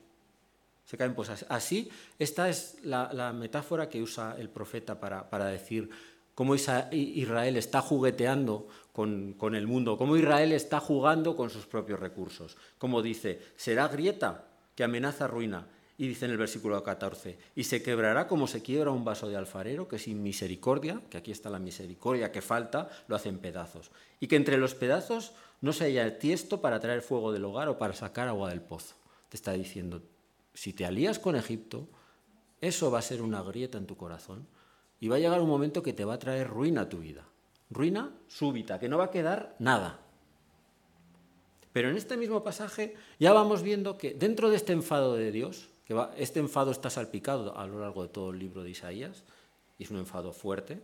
Se 0.86 0.96
caen. 0.96 1.14
Pues 1.14 1.44
así, 1.50 1.90
esta 2.18 2.48
es 2.48 2.78
la, 2.84 3.34
metáfora 3.38 3.90
que 3.90 4.02
usa 4.02 4.38
el 4.40 4.48
profeta 4.48 4.98
para, 4.98 5.46
decir 5.48 5.90
cómo 6.34 6.56
Israel 6.56 7.58
está 7.58 7.82
jugueteando 7.82 8.70
con, 8.94 9.36
el 9.56 9.68
mundo, 9.68 9.98
cómo 9.98 10.16
Israel 10.16 10.54
está 10.54 10.80
jugando 10.80 11.36
con 11.36 11.50
sus 11.50 11.66
propios 11.66 12.00
recursos. 12.00 12.56
Como 12.78 13.02
dice, 13.02 13.42
será 13.58 13.90
grieta 13.90 14.48
que 14.74 14.86
amenaza 14.86 15.28
ruina. 15.28 15.68
Y 16.00 16.08
dice 16.08 16.24
en 16.24 16.32
el 16.32 16.38
versículo 16.38 16.82
14, 16.82 17.38
y 17.58 17.66
se 17.66 17.84
quebrará 17.84 18.30
como 18.30 18.48
se 18.48 18.62
quiebra 18.62 18.90
un 18.90 19.04
vaso 19.04 19.28
de 19.28 19.36
alfarero, 19.36 19.90
que 19.90 20.00
sin 20.00 20.24
misericordia, 20.24 21.02
que 21.10 21.18
aquí 21.18 21.30
está 21.30 21.50
la 21.50 21.60
misericordia 21.60 22.32
que 22.32 22.42
falta, 22.42 22.90
lo 23.10 23.18
hace 23.18 23.28
en 23.28 23.40
pedazos. 23.40 23.92
Y 24.22 24.28
que 24.28 24.38
entre 24.38 24.58
los 24.58 24.76
pedazos 24.76 25.34
no 25.60 25.74
se 25.74 25.84
haya 25.84 26.18
tiesto 26.18 26.62
para 26.62 26.80
traer 26.80 27.02
fuego 27.02 27.34
del 27.34 27.44
hogar 27.44 27.68
o 27.68 27.78
para 27.78 27.94
sacar 27.94 28.30
agua 28.30 28.48
del 28.48 28.62
pozo. 28.62 28.96
Te 29.28 29.36
está 29.36 29.52
diciendo, 29.52 30.02
si 30.54 30.72
te 30.72 30.86
alías 30.86 31.20
con 31.20 31.36
Egipto, 31.36 31.90
eso 32.62 32.90
va 32.90 33.00
a 33.00 33.02
ser 33.02 33.22
una 33.22 33.42
grieta 33.42 33.78
en 33.78 33.86
tu 33.86 33.98
corazón 33.98 34.48
y 35.02 35.10
va 35.10 35.18
a 35.18 35.20
llegar 35.20 35.42
un 35.42 35.50
momento 35.50 35.84
que 35.84 35.92
te 35.92 36.06
va 36.06 36.14
a 36.14 36.20
traer 36.20 36.48
ruina 36.48 36.84
a 36.84 36.90
tu 36.90 37.00
vida. 37.00 37.26
Ruina 37.70 38.10
súbita, 38.30 38.80
que 38.80 38.88
no 38.88 38.98
va 38.98 39.06
a 39.06 39.12
quedar 39.12 39.58
nada. 39.60 40.00
Pero 41.74 41.90
en 41.90 41.98
este 41.98 42.16
mismo 42.16 42.42
pasaje 42.42 42.96
ya 43.20 43.34
vamos 43.34 43.64
viendo 43.64 43.98
que 43.98 44.14
dentro 44.14 44.50
de 44.50 44.56
este 44.56 44.74
enfado 44.74 45.16
de 45.16 45.32
Dios, 45.32 45.69
este 46.18 46.40
enfado 46.40 46.72
está 46.72 46.90
salpicado 46.90 47.58
a 47.58 47.66
lo 47.66 47.80
largo 47.80 48.04
de 48.04 48.10
todo 48.10 48.32
el 48.32 48.40
libro 48.40 48.64
de 48.64 48.70
Isaías, 48.70 49.24
y 49.78 49.84
es 49.84 49.92
un 49.92 49.98
enfado 49.98 50.34
fuerte, 50.34 50.82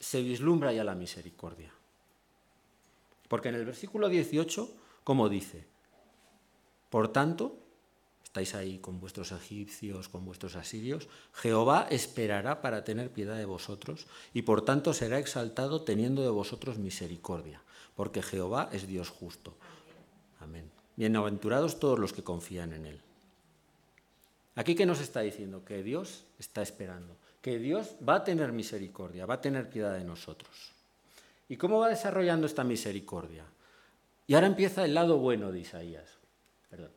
se 0.00 0.22
vislumbra 0.22 0.72
ya 0.72 0.84
la 0.84 0.94
misericordia. 0.94 1.72
Porque 3.28 3.48
en 3.48 3.56
el 3.56 3.64
versículo 3.64 4.08
18, 4.08 4.70
como 5.02 5.28
dice, 5.28 5.66
por 6.88 7.08
tanto, 7.08 7.58
estáis 8.22 8.54
ahí 8.54 8.78
con 8.78 9.00
vuestros 9.00 9.32
egipcios, 9.32 10.08
con 10.08 10.24
vuestros 10.24 10.56
asirios, 10.56 11.08
Jehová 11.32 11.86
esperará 11.90 12.62
para 12.62 12.84
tener 12.84 13.10
piedad 13.10 13.36
de 13.36 13.44
vosotros 13.44 14.06
y 14.32 14.42
por 14.42 14.64
tanto 14.64 14.92
será 14.94 15.18
exaltado 15.18 15.82
teniendo 15.82 16.22
de 16.22 16.30
vosotros 16.30 16.78
misericordia, 16.78 17.62
porque 17.96 18.22
Jehová 18.22 18.70
es 18.72 18.86
Dios 18.86 19.10
justo. 19.10 19.54
Amén. 20.40 20.70
Bienaventurados 20.96 21.78
todos 21.78 21.98
los 21.98 22.12
que 22.12 22.24
confían 22.24 22.72
en 22.72 22.86
Él. 22.86 23.03
Aquí 24.56 24.74
qué 24.74 24.86
nos 24.86 25.00
está 25.00 25.20
diciendo 25.20 25.64
que 25.64 25.82
Dios 25.82 26.24
está 26.38 26.62
esperando, 26.62 27.16
que 27.42 27.58
Dios 27.58 27.96
va 28.06 28.16
a 28.16 28.24
tener 28.24 28.52
misericordia, 28.52 29.26
va 29.26 29.34
a 29.34 29.40
tener 29.40 29.68
piedad 29.68 29.94
de 29.94 30.04
nosotros. 30.04 30.72
¿Y 31.48 31.56
cómo 31.56 31.80
va 31.80 31.88
desarrollando 31.88 32.46
esta 32.46 32.64
misericordia? 32.64 33.44
Y 34.26 34.34
ahora 34.34 34.46
empieza 34.46 34.84
el 34.84 34.94
lado 34.94 35.18
bueno 35.18 35.52
de 35.52 35.60
Isaías. 35.60 36.18
Perdón. 36.70 36.90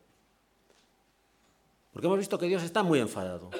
Porque 1.92 2.06
hemos 2.06 2.18
visto 2.18 2.38
que 2.38 2.46
Dios 2.46 2.62
está 2.62 2.82
muy 2.82 3.00
enfadado. 3.00 3.50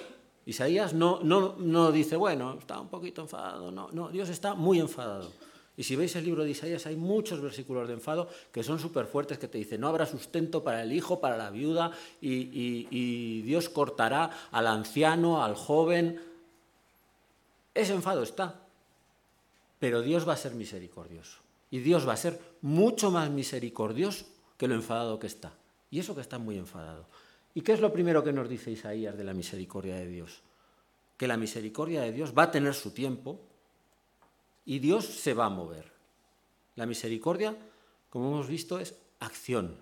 Isaías 0.46 0.94
no, 0.94 1.20
no, 1.22 1.56
no 1.58 1.92
dice, 1.92 2.16
bueno, 2.16 2.56
está 2.58 2.80
un 2.80 2.88
poquito 2.88 3.20
enfadado. 3.20 3.70
No, 3.70 3.90
no, 3.92 4.08
Dios 4.08 4.30
está 4.30 4.54
muy 4.54 4.80
enfadado. 4.80 5.30
Y 5.78 5.84
si 5.84 5.94
veis 5.94 6.16
el 6.16 6.24
libro 6.24 6.42
de 6.42 6.50
Isaías, 6.50 6.86
hay 6.86 6.96
muchos 6.96 7.40
versículos 7.40 7.86
de 7.86 7.94
enfado 7.94 8.28
que 8.50 8.64
son 8.64 8.80
súper 8.80 9.06
fuertes, 9.06 9.38
que 9.38 9.46
te 9.46 9.58
dicen, 9.58 9.80
no 9.80 9.86
habrá 9.86 10.06
sustento 10.06 10.64
para 10.64 10.82
el 10.82 10.92
hijo, 10.92 11.20
para 11.20 11.36
la 11.36 11.50
viuda, 11.50 11.92
y, 12.20 12.88
y 12.90 13.42
Dios 13.42 13.68
cortará 13.68 14.28
al 14.50 14.66
anciano, 14.66 15.44
al 15.44 15.54
joven. 15.54 16.20
Ese 17.72 17.94
enfado 17.94 18.24
está. 18.24 18.60
Pero 19.78 20.02
Dios 20.02 20.28
va 20.28 20.32
a 20.32 20.36
ser 20.36 20.54
misericordioso. 20.54 21.38
Y 21.70 21.78
Dios 21.78 22.08
va 22.08 22.14
a 22.14 22.16
ser 22.16 22.40
mucho 22.60 23.12
más 23.12 23.30
misericordioso 23.30 24.26
que 24.56 24.66
lo 24.66 24.74
enfadado 24.74 25.20
que 25.20 25.28
está. 25.28 25.52
Y 25.92 26.00
eso 26.00 26.12
que 26.16 26.22
está 26.22 26.38
muy 26.38 26.58
enfadado. 26.58 27.06
¿Y 27.54 27.60
qué 27.60 27.72
es 27.72 27.80
lo 27.80 27.92
primero 27.92 28.24
que 28.24 28.32
nos 28.32 28.48
dice 28.48 28.72
Isaías 28.72 29.16
de 29.16 29.22
la 29.22 29.32
misericordia 29.32 29.94
de 29.94 30.08
Dios? 30.08 30.42
Que 31.16 31.28
la 31.28 31.36
misericordia 31.36 32.02
de 32.02 32.10
Dios 32.10 32.34
va 32.36 32.44
a 32.44 32.50
tener 32.50 32.74
su 32.74 32.90
tiempo 32.90 33.47
y 34.68 34.80
Dios 34.80 35.06
se 35.06 35.32
va 35.32 35.46
a 35.46 35.48
mover. 35.48 35.90
La 36.76 36.84
misericordia, 36.84 37.56
como 38.10 38.28
hemos 38.28 38.48
visto, 38.48 38.78
es 38.78 38.94
acción. 39.18 39.78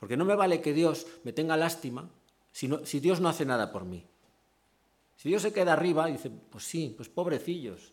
Porque 0.00 0.16
no 0.16 0.24
me 0.24 0.34
vale 0.34 0.60
que 0.60 0.72
Dios 0.72 1.06
me 1.22 1.32
tenga 1.32 1.56
lástima 1.56 2.10
si, 2.50 2.66
Dios 2.98 3.20
no 3.20 3.28
hace 3.28 3.44
nada 3.44 3.70
por 3.70 3.84
mí. 3.84 4.04
Si 5.16 5.28
Dios 5.28 5.42
se 5.42 5.52
queda 5.52 5.74
arriba 5.74 6.10
y 6.10 6.14
dice, 6.14 6.32
pues 6.50 6.64
sí, 6.64 6.92
pues 6.96 7.08
pobrecillos, 7.08 7.92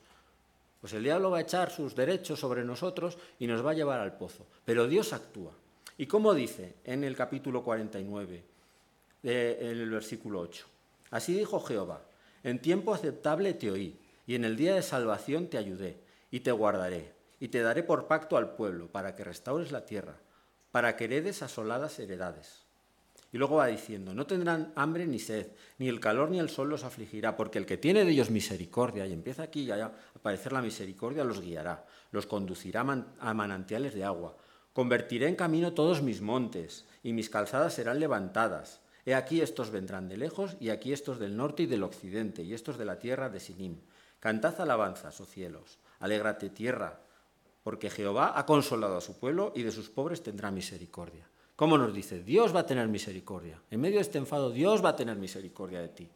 pues 0.81 0.93
el 0.93 1.03
diablo 1.03 1.29
va 1.29 1.37
a 1.37 1.41
echar 1.41 1.69
sus 1.69 1.95
derechos 1.95 2.39
sobre 2.39 2.65
nosotros 2.65 3.19
y 3.37 3.45
nos 3.45 3.63
va 3.63 3.69
a 3.69 3.75
llevar 3.75 3.99
al 3.99 4.17
pozo. 4.17 4.47
Pero 4.65 4.87
Dios 4.87 5.13
actúa. 5.13 5.51
¿Y 5.99 6.07
cómo 6.07 6.33
dice 6.33 6.77
en 6.83 7.03
el 7.03 7.15
capítulo 7.15 7.63
49? 7.63 8.43
en 9.21 9.67
el 9.67 9.89
versículo 9.91 10.39
8. 10.39 10.65
Así 11.11 11.33
dijo 11.33 11.59
Jehová, 11.61 12.01
en 12.43 12.59
tiempo 12.59 12.93
aceptable 12.93 13.53
te 13.53 13.69
oí, 13.69 13.95
y 14.25 14.35
en 14.35 14.43
el 14.43 14.57
día 14.57 14.75
de 14.75 14.81
salvación 14.81 15.47
te 15.47 15.57
ayudé, 15.57 16.02
y 16.33 16.39
te 16.39 16.51
guardaré, 16.51 17.13
y 17.39 17.49
te 17.49 17.61
daré 17.61 17.83
por 17.83 18.07
pacto 18.07 18.37
al 18.37 18.55
pueblo, 18.55 18.91
para 18.91 19.15
que 19.15 19.23
restaures 19.23 19.71
la 19.71 19.85
tierra, 19.85 20.17
para 20.71 20.95
que 20.95 21.03
heredes 21.03 21.43
asoladas 21.43 21.99
heredades. 21.99 22.63
Y 23.31 23.37
luego 23.37 23.57
va 23.57 23.67
diciendo, 23.67 24.15
no 24.15 24.25
tendrán 24.25 24.73
hambre 24.75 25.05
ni 25.05 25.19
sed, 25.19 25.51
ni 25.77 25.87
el 25.87 25.99
calor 25.99 26.31
ni 26.31 26.39
el 26.39 26.49
sol 26.49 26.69
los 26.69 26.83
afligirá, 26.83 27.37
porque 27.37 27.59
el 27.59 27.67
que 27.67 27.77
tiene 27.77 28.03
de 28.03 28.09
ellos 28.09 28.31
misericordia, 28.31 29.05
y 29.05 29.13
empieza 29.13 29.43
aquí 29.43 29.69
a 29.69 29.91
aparecer 30.15 30.53
la 30.53 30.63
misericordia, 30.63 31.23
los 31.23 31.39
guiará, 31.39 31.85
los 32.09 32.25
conducirá 32.25 32.81
a 32.81 33.33
manantiales 33.35 33.93
de 33.93 34.03
agua. 34.03 34.35
Convertiré 34.73 35.27
en 35.27 35.35
camino 35.35 35.73
todos 35.73 36.01
mis 36.01 36.21
montes, 36.21 36.87
y 37.03 37.13
mis 37.13 37.29
calzadas 37.29 37.75
serán 37.75 37.99
levantadas. 37.99 38.81
He 39.05 39.13
aquí 39.13 39.41
estos 39.41 39.69
vendrán 39.69 40.09
de 40.09 40.17
lejos, 40.17 40.57
y 40.59 40.69
aquí 40.69 40.93
estos 40.93 41.19
del 41.19 41.37
norte 41.37 41.61
y 41.61 41.67
del 41.67 41.83
occidente, 41.83 42.41
y 42.41 42.55
estos 42.55 42.79
de 42.79 42.85
la 42.85 42.97
tierra 42.97 43.29
de 43.29 43.39
Sinim. 43.39 43.81
Cantad 44.19 44.59
alabanzas, 44.61 45.19
oh 45.21 45.25
cielos, 45.25 45.77
alégrate 46.03 46.49
tierra, 46.49 46.99
porque 47.63 47.89
Jehová 47.89 48.33
ha 48.35 48.45
consolado 48.45 48.97
a 48.97 49.01
su 49.01 49.17
pueblo 49.17 49.53
y 49.55 49.63
de 49.63 49.71
sus 49.71 49.89
pobres 49.89 50.21
tendrá 50.21 50.51
misericordia. 50.51 51.29
¿Cómo 51.55 51.77
nos 51.77 51.93
dice? 51.93 52.21
Dios 52.21 52.53
va 52.53 52.59
a 52.59 52.65
tener 52.65 52.89
misericordia. 52.89 53.61
En 53.71 53.79
medio 53.79 53.95
de 53.95 54.01
este 54.01 54.17
enfado, 54.17 54.51
Dios 54.51 54.83
va 54.83 54.89
a 54.89 54.95
tener 54.97 55.15
misericordia 55.15 55.79
de 55.79 55.87
ti. 55.87 56.09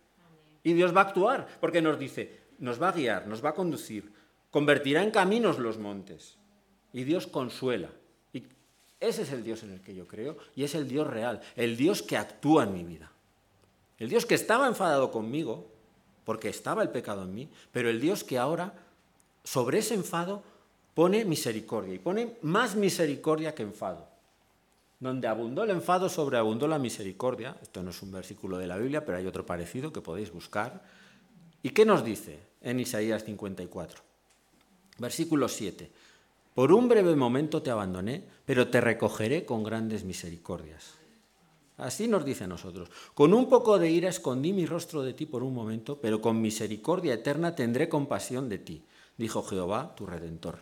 Y 0.64 0.74
Dios 0.74 0.94
va 0.94 1.02
a 1.02 1.06
actuar, 1.06 1.48
porque 1.62 1.82
nos 1.82 1.98
dice, 1.98 2.42
nos 2.60 2.82
va 2.82 2.90
a 2.90 2.92
guiar, 2.92 3.28
nos 3.28 3.44
va 3.44 3.50
a 3.50 3.54
conducir, 3.54 4.12
convertirá 4.52 5.02
en 5.04 5.12
caminos 5.12 5.58
los 5.58 5.78
montes. 5.78 6.38
Y 6.92 7.06
Dios 7.06 7.26
consuela, 7.28 7.90
ese 9.00 9.22
es 9.22 9.32
el 9.32 9.44
Dios 9.44 9.64
en 9.64 9.72
el 9.74 9.82
que 9.82 9.94
yo 9.94 10.08
creo 10.08 10.38
y 10.56 10.64
es 10.64 10.74
el 10.74 10.88
Dios 10.88 11.08
real, 11.08 11.42
el 11.56 11.78
Dios 11.78 12.02
que 12.02 12.18
actúa 12.18 12.64
en 12.64 12.74
mi 12.74 12.84
vida. 12.84 13.12
El 14.00 14.10
Dios 14.10 14.26
que 14.26 14.36
estaba 14.36 14.68
enfadado 14.68 15.12
conmigo, 15.12 15.72
porque 16.24 16.50
estaba 16.50 16.84
el 16.84 16.90
pecado 16.90 17.24
en 17.24 17.34
mí, 17.34 17.50
pero 17.72 17.90
el 17.90 18.02
Dios 18.02 18.24
que 18.24 18.38
ahora, 18.38 18.74
sobre 19.48 19.80
ese 19.80 19.94
enfado, 19.94 20.44
pone 20.94 21.24
misericordia 21.24 21.94
y 21.94 22.00
pone 22.00 22.36
más 22.42 22.76
misericordia 22.76 23.56
que 23.56 23.64
enfado. 23.64 24.06
Donde 25.00 25.30
abundó 25.30 25.64
el 25.64 25.70
enfado, 25.70 26.10
sobreabundó 26.10 26.68
la 26.68 26.80
misericordia. 26.80 27.56
Esto 27.62 27.82
no 27.82 27.92
es 27.92 28.02
un 28.02 28.12
versículo 28.12 28.58
de 28.58 28.68
la 28.68 28.78
Biblia, 28.78 29.06
pero 29.06 29.18
hay 29.18 29.26
otro 29.26 29.46
parecido 29.46 29.94
que 29.94 30.02
podéis 30.02 30.34
buscar. 30.34 30.84
¿Y 31.64 31.70
qué 31.70 31.86
nos 31.86 32.04
dice 32.04 32.40
en 32.62 32.82
Isaías 32.82 33.24
54? 33.24 34.02
Versículo 34.98 35.48
7. 35.48 35.92
Por 36.54 36.74
un 36.74 36.90
breve 36.90 37.16
momento 37.16 37.62
te 37.62 37.72
abandoné, 37.72 38.24
pero 38.44 38.68
te 38.68 38.82
recogeré 38.82 39.46
con 39.46 39.64
grandes 39.64 40.04
misericordias. 40.04 40.96
Así 41.78 42.10
nos 42.10 42.26
dice 42.26 42.44
a 42.44 42.48
nosotros. 42.48 42.90
Con 43.14 43.34
un 43.34 43.48
poco 43.48 43.80
de 43.80 43.90
ira 43.90 44.10
escondí 44.10 44.52
mi 44.52 44.66
rostro 44.66 45.04
de 45.04 45.14
ti 45.14 45.26
por 45.26 45.42
un 45.42 45.54
momento, 45.54 46.02
pero 46.02 46.20
con 46.20 46.42
misericordia 46.42 47.14
eterna 47.14 47.56
tendré 47.56 47.88
compasión 47.88 48.50
de 48.50 48.58
ti, 48.58 48.84
dijo 49.18 49.44
Jehová, 49.44 49.96
tu 49.96 50.06
redentor. 50.06 50.60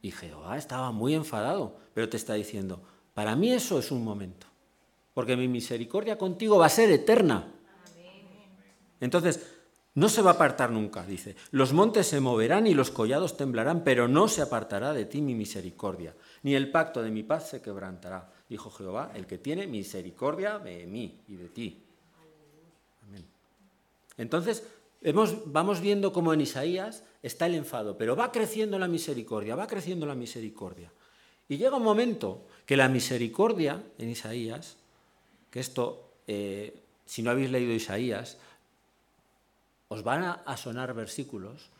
Y 0.00 0.10
Jehová 0.10 0.56
estaba 0.56 0.92
muy 0.92 1.14
enfadado, 1.14 1.76
pero 1.94 2.08
te 2.08 2.16
está 2.16 2.34
diciendo, 2.34 2.82
para 3.14 3.34
mí 3.34 3.52
eso 3.52 3.78
es 3.78 3.90
un 3.90 4.04
momento, 4.04 4.46
porque 5.14 5.36
mi 5.36 5.48
misericordia 5.48 6.16
contigo 6.16 6.58
va 6.58 6.66
a 6.66 6.70
ser 6.70 6.90
eterna. 6.90 7.52
Entonces, 9.00 9.58
no 9.94 10.08
se 10.08 10.22
va 10.22 10.30
a 10.30 10.34
apartar 10.34 10.70
nunca, 10.70 11.04
dice. 11.04 11.34
Los 11.50 11.72
montes 11.72 12.06
se 12.06 12.20
moverán 12.20 12.68
y 12.68 12.74
los 12.74 12.92
collados 12.92 13.36
temblarán, 13.36 13.82
pero 13.82 14.06
no 14.06 14.28
se 14.28 14.42
apartará 14.42 14.92
de 14.92 15.06
ti 15.06 15.20
mi 15.20 15.34
misericordia, 15.34 16.14
ni 16.44 16.54
el 16.54 16.70
pacto 16.70 17.02
de 17.02 17.10
mi 17.10 17.24
paz 17.24 17.48
se 17.48 17.60
quebrantará, 17.60 18.32
dijo 18.48 18.70
Jehová, 18.70 19.10
el 19.14 19.26
que 19.26 19.38
tiene 19.38 19.66
misericordia 19.66 20.60
de 20.60 20.86
mí 20.86 21.20
y 21.26 21.34
de 21.34 21.48
ti. 21.48 21.84
Amén. 23.08 23.26
Entonces, 24.16 24.62
vamos 25.46 25.80
viendo 25.80 26.12
cómo 26.12 26.34
en 26.34 26.40
Isaías 26.40 27.04
está 27.22 27.46
el 27.46 27.54
enfado, 27.54 27.96
pero 27.96 28.16
va 28.16 28.32
creciendo 28.32 28.78
la 28.78 28.88
misericordia, 28.88 29.56
va 29.56 29.66
creciendo 29.66 30.06
la 30.06 30.14
misericordia. 30.14 30.92
Y 31.48 31.56
llega 31.56 31.76
un 31.76 31.82
momento 31.82 32.46
que 32.66 32.76
la 32.76 32.88
misericordia 32.88 33.82
en 33.98 34.10
Isaías, 34.10 34.76
que 35.50 35.60
esto, 35.60 36.12
eh, 36.26 36.82
si 37.06 37.22
no 37.22 37.30
habéis 37.30 37.50
leído 37.50 37.72
Isaías, 37.72 38.38
os 39.88 40.02
van 40.02 40.24
a, 40.24 40.56
sonar 40.56 40.92
versículos 40.92 41.70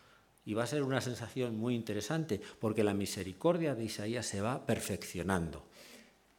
y 0.46 0.54
va 0.54 0.64
a 0.64 0.66
ser 0.66 0.82
una 0.82 1.02
sensación 1.02 1.58
muy 1.58 1.74
interesante, 1.74 2.40
porque 2.58 2.82
la 2.82 2.94
misericordia 2.94 3.74
de 3.74 3.84
Isaías 3.84 4.24
se 4.24 4.40
va 4.40 4.64
perfeccionando. 4.64 5.62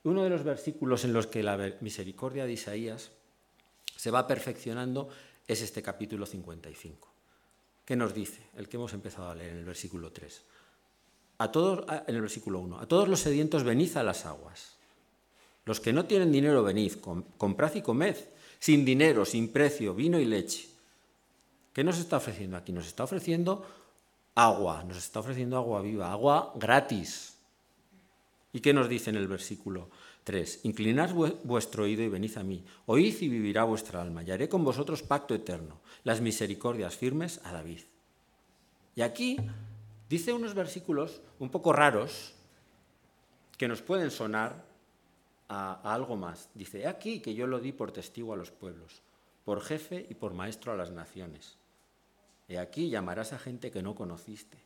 Uno 0.03 0.24
de 0.24 0.31
los 0.31 0.43
versículos 0.43 1.05
en 1.05 1.13
los 1.13 1.27
que 1.27 1.43
la 1.43 1.75
misericordia 1.81 2.45
de 2.45 2.53
Isaías 2.53 3.12
se 3.95 4.09
va 4.09 4.25
perfeccionando 4.25 5.09
es 5.50 5.63
este 5.63 5.82
capítulo 5.82 6.27
55. 6.27 7.08
¿Qué 7.84 7.96
nos 7.96 8.13
dice? 8.13 8.39
El 8.56 8.70
que 8.70 8.77
hemos 8.77 8.94
empezado 8.94 9.32
a 9.32 9.36
leer 9.36 9.53
en 9.53 9.58
el 9.58 9.65
versículo 9.65 10.12
3. 10.12 10.44
A 11.39 11.51
todos, 11.51 11.86
en 12.06 12.15
el 12.15 12.22
versículo 12.22 12.60
1, 12.60 12.79
a 12.79 12.86
todos 12.86 13.08
los 13.08 13.20
sedientos 13.20 13.63
venid 13.63 13.98
a 13.98 14.03
las 14.03 14.27
aguas. 14.27 14.75
Los 15.65 15.79
que 15.79 15.91
no 15.91 16.06
tienen 16.06 16.32
dinero 16.32 16.62
venid, 16.62 16.94
comprad 17.38 17.74
y 17.74 17.82
comed, 17.82 18.15
sin 18.60 18.86
dinero, 18.86 19.25
sin 19.25 19.51
precio, 19.51 19.96
vino 19.96 20.20
y 20.20 20.25
leche. 20.25 20.70
¿Qué 21.74 21.84
nos 21.84 21.98
está 21.98 22.18
ofreciendo 22.18 22.56
aquí? 22.56 22.72
Nos 22.72 22.86
está 22.86 23.06
ofreciendo 23.06 23.65
agua, 24.36 24.84
nos 24.84 24.98
está 24.98 25.22
ofreciendo 25.22 25.58
agua 25.58 25.82
viva, 25.82 26.12
agua 26.12 26.53
gratis. 26.58 27.38
¿Y 28.53 28.60
qué 28.60 28.72
nos 28.72 28.88
dice 28.88 29.10
en 29.10 29.15
el 29.15 29.27
versículo 29.27 29.89
3? 30.24 30.62
Inclinad 30.64 31.14
vuestro 31.44 31.84
oído 31.84 32.04
y 32.04 32.10
venid 32.10 32.38
a 32.38 32.44
mí, 32.44 32.64
oíd 32.86 33.22
y 33.22 33.30
vivirá 33.30 33.64
vuestra 33.64 34.02
alma, 34.02 34.24
y 34.24 34.32
haré 34.32 34.48
con 34.50 34.64
vosotros 34.64 35.04
pacto 35.04 35.34
eterno, 35.34 35.80
las 36.04 36.22
misericordias 36.22 36.96
firmes 36.96 37.40
a 37.44 37.54
David. 37.54 37.82
Y 38.96 39.02
aquí 39.02 39.38
dice 40.10 40.34
unos 40.34 40.54
versículos 40.54 41.22
un 41.40 41.50
poco 41.50 41.74
raros 41.74 42.34
que 43.58 43.68
nos 43.68 43.82
pueden 43.82 44.12
sonar 44.12 44.66
a, 45.48 45.94
algo 45.94 46.16
más. 46.16 46.50
Dice, 46.53 46.88
aquí 46.88 47.20
que 47.20 47.34
yo 47.34 47.48
lo 47.48 47.60
di 47.60 47.72
por 47.72 47.92
testigo 47.92 48.34
a 48.34 48.38
los 48.38 48.51
pueblos 48.51 49.01
por 49.50 49.62
jefe 49.62 50.05
y 50.08 50.14
por 50.14 50.36
maestro 50.36 50.72
a 50.72 50.75
las 50.75 50.92
naciones. 50.92 51.58
Y 52.48 52.58
aquí 52.58 52.92
llamarás 52.92 53.34
a 53.34 53.40
gente 53.40 53.72
que 53.72 53.82
no 53.82 53.96
conociste. 53.96 54.60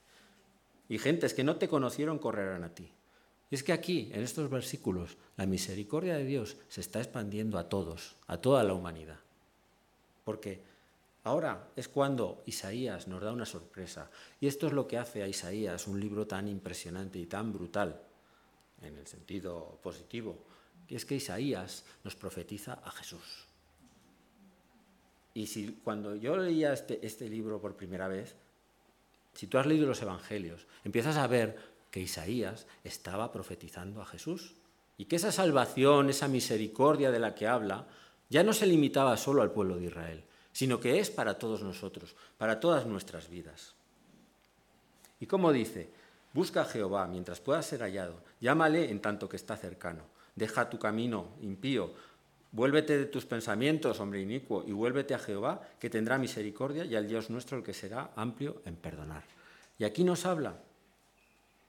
Y 0.90 0.98
gentes 0.98 1.34
que 1.34 1.46
no 1.46 1.56
te 1.56 1.70
conocieron 1.70 2.20
correrán 2.20 2.66
a 2.66 2.76
ti. 2.76 2.92
Y 3.54 3.56
es 3.56 3.62
que 3.62 3.72
aquí, 3.72 4.10
en 4.12 4.24
estos 4.24 4.50
versículos, 4.50 5.16
la 5.38 5.46
misericordia 5.46 6.18
de 6.18 6.26
Dios 6.26 6.58
se 6.70 6.82
está 6.82 6.98
expandiendo 6.98 7.60
a 7.60 7.70
todos, 7.70 8.16
a 8.26 8.38
toda 8.38 8.64
la 8.64 8.74
humanidad. 8.74 9.20
Porque 10.26 10.64
ahora 11.24 11.68
es 11.76 11.88
cuando 11.88 12.42
Isaías 12.48 13.08
nos 13.08 13.22
da 13.22 13.32
una 13.32 13.46
sorpresa. 13.46 14.10
Y 14.42 14.48
esto 14.48 14.66
es 14.66 14.74
lo 14.74 14.88
que 14.88 14.98
hace 14.98 15.22
a 15.22 15.28
Isaías 15.28 15.86
un 15.86 16.00
libro 16.00 16.26
tan 16.26 16.48
impresionante 16.48 17.20
y 17.20 17.28
tan 17.28 17.54
brutal, 17.54 18.02
en 18.82 18.98
el 18.98 19.06
sentido 19.06 19.78
positivo, 19.84 20.36
es 20.90 21.06
que 21.06 21.18
Isaías 21.18 21.86
nos 22.04 22.16
profetiza 22.16 22.80
a 22.84 22.90
Jesús. 22.90 23.46
Y 25.36 25.46
si 25.46 25.80
cuando 25.84 26.16
yo 26.16 26.38
leía 26.38 26.74
este, 26.74 27.06
este, 27.06 27.30
libro 27.30 27.62
por 27.62 27.76
primera 27.76 28.08
vez, 28.08 28.34
si 29.36 29.46
tú 29.46 29.60
has 29.60 29.68
leído 29.68 29.86
los 29.86 30.02
Evangelios, 30.02 30.66
empiezas 30.84 31.18
a 31.18 31.28
ver 31.28 31.73
que 31.94 32.00
Isaías 32.00 32.66
estaba 32.84 33.32
profetizando 33.32 34.02
a 34.02 34.06
Jesús 34.08 34.56
y 34.98 35.06
que 35.06 35.18
esa 35.18 35.32
salvación, 35.32 36.10
esa 36.10 36.28
misericordia 36.28 37.12
de 37.12 37.20
la 37.20 37.36
que 37.36 37.46
habla, 37.46 37.86
ya 38.32 38.42
no 38.42 38.52
se 38.52 38.66
limitaba 38.66 39.16
solo 39.16 39.44
al 39.44 39.52
pueblo 39.52 39.78
de 39.78 39.86
Israel, 39.86 40.24
sino 40.52 40.80
que 40.80 41.00
es 41.00 41.12
para 41.12 41.38
todos 41.38 41.62
nosotros, 41.62 42.16
para 42.40 42.60
todas 42.60 42.88
nuestras 42.88 43.30
vidas. 43.30 43.76
Y 45.20 45.28
como 45.28 45.54
dice, 45.54 45.92
busca 46.34 46.64
a 46.64 46.66
Jehová 46.66 47.06
mientras 47.06 47.40
pueda 47.40 47.62
ser 47.62 47.82
hallado, 47.82 48.16
llámale 48.42 48.90
en 48.90 49.00
tanto 49.00 49.30
que 49.30 49.38
está 49.38 49.56
cercano, 49.56 50.02
deja 50.36 50.72
tu 50.72 50.80
camino 50.80 51.28
impío, 51.42 51.94
Vuélvete 52.54 53.00
de 53.00 53.06
tus 53.08 53.26
pensamientos, 53.26 54.00
hombre 54.00 54.22
inicuo, 54.22 54.64
y 54.68 54.74
vuélvete 54.74 55.16
a 55.16 55.20
Jehová, 55.20 55.68
que 55.80 55.90
tendrá 55.90 56.20
misericordia, 56.20 56.86
y 56.86 56.96
al 56.96 57.08
Dios 57.08 57.32
nuestro, 57.32 57.58
el 57.58 57.64
que 57.64 57.74
será 57.74 58.12
amplio 58.16 58.62
en 58.66 58.76
perdonar. 58.76 59.24
Y 59.80 59.86
aquí 59.86 60.04
nos 60.04 60.28
habla 60.28 60.60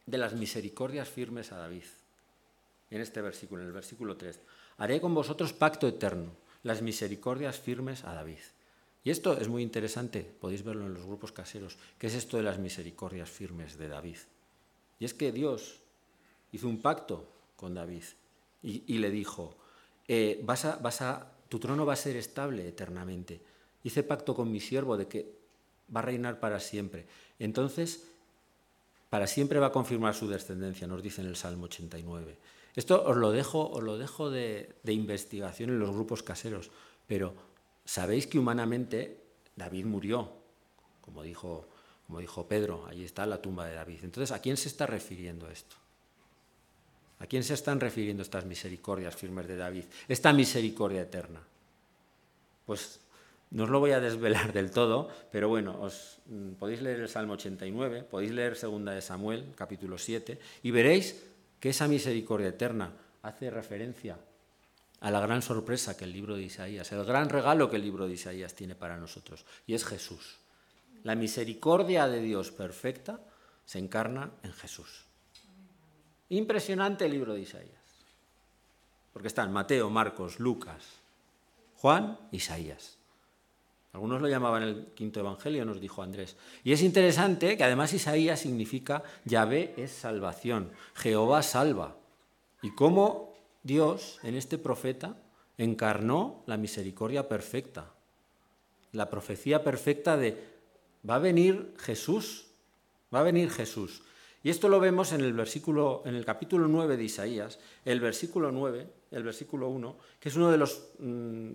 de 0.06 0.18
las 0.18 0.34
misericordias 0.34 1.08
firmes 1.08 1.52
a 1.52 1.58
David. 1.58 1.84
En 2.90 3.00
este 3.00 3.20
versículo, 3.22 3.62
en 3.62 3.68
el 3.68 3.72
versículo 3.72 4.16
3. 4.16 4.40
Haré 4.78 5.00
con 5.00 5.14
vosotros 5.14 5.52
pacto 5.52 5.88
eterno, 5.88 6.32
las 6.62 6.82
misericordias 6.82 7.58
firmes 7.58 8.04
a 8.04 8.14
David. 8.14 8.40
Y 9.04 9.10
esto 9.10 9.36
es 9.38 9.48
muy 9.48 9.62
interesante, 9.62 10.22
podéis 10.40 10.64
verlo 10.64 10.86
en 10.86 10.94
los 10.94 11.04
grupos 11.04 11.32
caseros. 11.32 11.76
¿Qué 11.98 12.06
es 12.06 12.14
esto 12.14 12.38
de 12.38 12.42
las 12.42 12.58
misericordias 12.58 13.30
firmes 13.30 13.76
de 13.76 13.88
David? 13.88 14.16
Y 14.98 15.04
es 15.04 15.12
que 15.12 15.30
Dios 15.32 15.80
hizo 16.52 16.68
un 16.68 16.80
pacto 16.80 17.28
con 17.56 17.74
David 17.74 18.04
y, 18.62 18.98
le 18.98 19.10
dijo, 19.10 19.56
eh, 20.08 20.40
vas 20.42 20.64
a, 20.64 20.76
vas 20.76 21.02
a, 21.02 21.32
tu 21.50 21.58
trono 21.58 21.84
va 21.84 21.92
a 21.92 21.96
ser 21.96 22.16
estable 22.16 22.66
eternamente. 22.66 23.42
Hice 23.82 24.02
pacto 24.02 24.34
con 24.34 24.50
mi 24.50 24.60
siervo 24.60 24.96
de 24.96 25.06
que 25.06 25.34
va 25.94 26.00
a 26.00 26.04
reinar 26.04 26.40
para 26.40 26.58
siempre. 26.60 27.06
Entonces, 27.38 28.08
para 29.14 29.28
siempre 29.28 29.60
va 29.60 29.68
a 29.68 29.70
confirmar 29.70 30.12
su 30.12 30.26
descendencia, 30.26 30.88
nos 30.88 31.00
dice 31.00 31.20
en 31.20 31.28
el 31.28 31.36
Salmo 31.36 31.66
89. 31.66 32.36
Esto 32.74 33.00
os 33.06 33.16
lo 33.16 33.30
dejo, 33.30 33.70
os 33.70 33.80
lo 33.80 33.96
dejo 33.96 34.28
de, 34.28 34.74
de 34.82 34.92
investigación 34.92 35.70
en 35.70 35.78
los 35.78 35.92
grupos 35.92 36.24
caseros, 36.24 36.72
pero 37.06 37.32
sabéis 37.84 38.26
que 38.26 38.40
humanamente 38.40 39.20
David 39.54 39.86
murió, 39.86 40.32
como 41.00 41.22
dijo, 41.22 41.68
como 42.08 42.18
dijo 42.18 42.48
Pedro, 42.48 42.86
ahí 42.88 43.04
está 43.04 43.24
la 43.24 43.40
tumba 43.40 43.66
de 43.66 43.74
David. 43.76 44.00
Entonces, 44.02 44.32
¿a 44.32 44.40
quién 44.40 44.56
se 44.56 44.66
está 44.66 44.84
refiriendo 44.84 45.48
esto? 45.48 45.76
¿A 47.20 47.26
quién 47.26 47.44
se 47.44 47.54
están 47.54 47.78
refiriendo 47.78 48.20
estas 48.24 48.44
misericordias 48.44 49.14
firmes 49.14 49.46
de 49.46 49.54
David? 49.54 49.84
Esta 50.08 50.32
misericordia 50.32 51.02
eterna. 51.02 51.40
Pues 52.66 52.98
no 53.54 53.64
os 53.64 53.70
lo 53.70 53.78
voy 53.78 53.92
a 53.92 54.00
desvelar 54.00 54.52
del 54.52 54.72
todo, 54.72 55.08
pero 55.30 55.48
bueno, 55.48 55.78
os 55.80 56.18
mm, 56.26 56.54
podéis 56.58 56.82
leer 56.82 57.00
el 57.00 57.08
Salmo 57.08 57.34
89, 57.34 58.02
podéis 58.02 58.32
leer 58.32 58.56
Segunda 58.56 58.90
de 58.90 59.00
Samuel, 59.00 59.54
capítulo 59.54 59.96
7, 59.96 60.38
y 60.64 60.70
veréis 60.72 61.22
que 61.60 61.70
esa 61.70 61.86
misericordia 61.86 62.48
eterna 62.48 62.90
hace 63.22 63.50
referencia 63.50 64.18
a 64.98 65.10
la 65.10 65.20
gran 65.20 65.40
sorpresa 65.40 65.96
que 65.96 66.02
el 66.02 66.12
libro 66.12 66.34
de 66.34 66.42
Isaías, 66.42 66.90
el 66.90 67.04
gran 67.04 67.28
regalo 67.28 67.70
que 67.70 67.76
el 67.76 67.82
libro 67.82 68.08
de 68.08 68.14
Isaías 68.14 68.54
tiene 68.54 68.74
para 68.74 68.96
nosotros, 68.96 69.46
y 69.68 69.74
es 69.74 69.84
Jesús. 69.84 70.38
La 71.04 71.14
misericordia 71.14 72.08
de 72.08 72.20
Dios 72.20 72.50
perfecta 72.50 73.20
se 73.64 73.78
encarna 73.78 74.32
en 74.42 74.52
Jesús. 74.52 75.04
Impresionante 76.28 77.04
el 77.04 77.12
libro 77.12 77.34
de 77.34 77.42
Isaías. 77.42 77.70
Porque 79.12 79.28
están 79.28 79.52
Mateo, 79.52 79.90
Marcos, 79.90 80.40
Lucas, 80.40 80.82
Juan, 81.76 82.18
Isaías. 82.32 82.98
Algunos 83.94 84.20
lo 84.20 84.28
llamaban 84.28 84.64
el 84.64 84.86
quinto 84.96 85.20
evangelio, 85.20 85.64
nos 85.64 85.80
dijo 85.80 86.02
Andrés. 86.02 86.36
Y 86.64 86.72
es 86.72 86.82
interesante 86.82 87.56
que 87.56 87.62
además 87.62 87.92
Isaías 87.92 88.40
significa 88.40 89.04
Yahvé 89.24 89.72
es 89.76 89.92
salvación, 89.92 90.72
Jehová 90.94 91.44
salva. 91.44 91.96
Y 92.60 92.72
cómo 92.74 93.32
Dios 93.62 94.18
en 94.24 94.34
este 94.34 94.58
profeta 94.58 95.16
encarnó 95.58 96.42
la 96.46 96.56
misericordia 96.56 97.28
perfecta. 97.28 97.92
la 98.90 99.10
profecía 99.10 99.62
perfecta 99.64 100.16
de 100.16 100.38
va 101.08 101.16
a 101.16 101.18
venir 101.18 101.74
Jesús, 101.78 102.46
va 103.14 103.20
a 103.20 103.24
venir 103.24 103.50
Jesús. 103.50 104.02
Y 104.42 104.50
esto 104.50 104.68
lo 104.68 104.78
vemos 104.78 105.12
en 105.12 105.20
el 105.20 105.32
versículo 105.32 106.02
en 106.04 106.14
el 106.14 106.24
capítulo 106.24 106.68
9 106.68 106.96
de 106.96 107.04
Isaías, 107.04 107.58
el 107.84 108.00
versículo 108.00 108.52
9, 108.52 108.86
el 109.12 109.22
versículo 109.22 109.68
1, 109.68 109.96
que 110.20 110.28
es 110.28 110.36
uno 110.36 110.50
de 110.50 110.58
los 110.58 110.90
mm, 110.98 111.52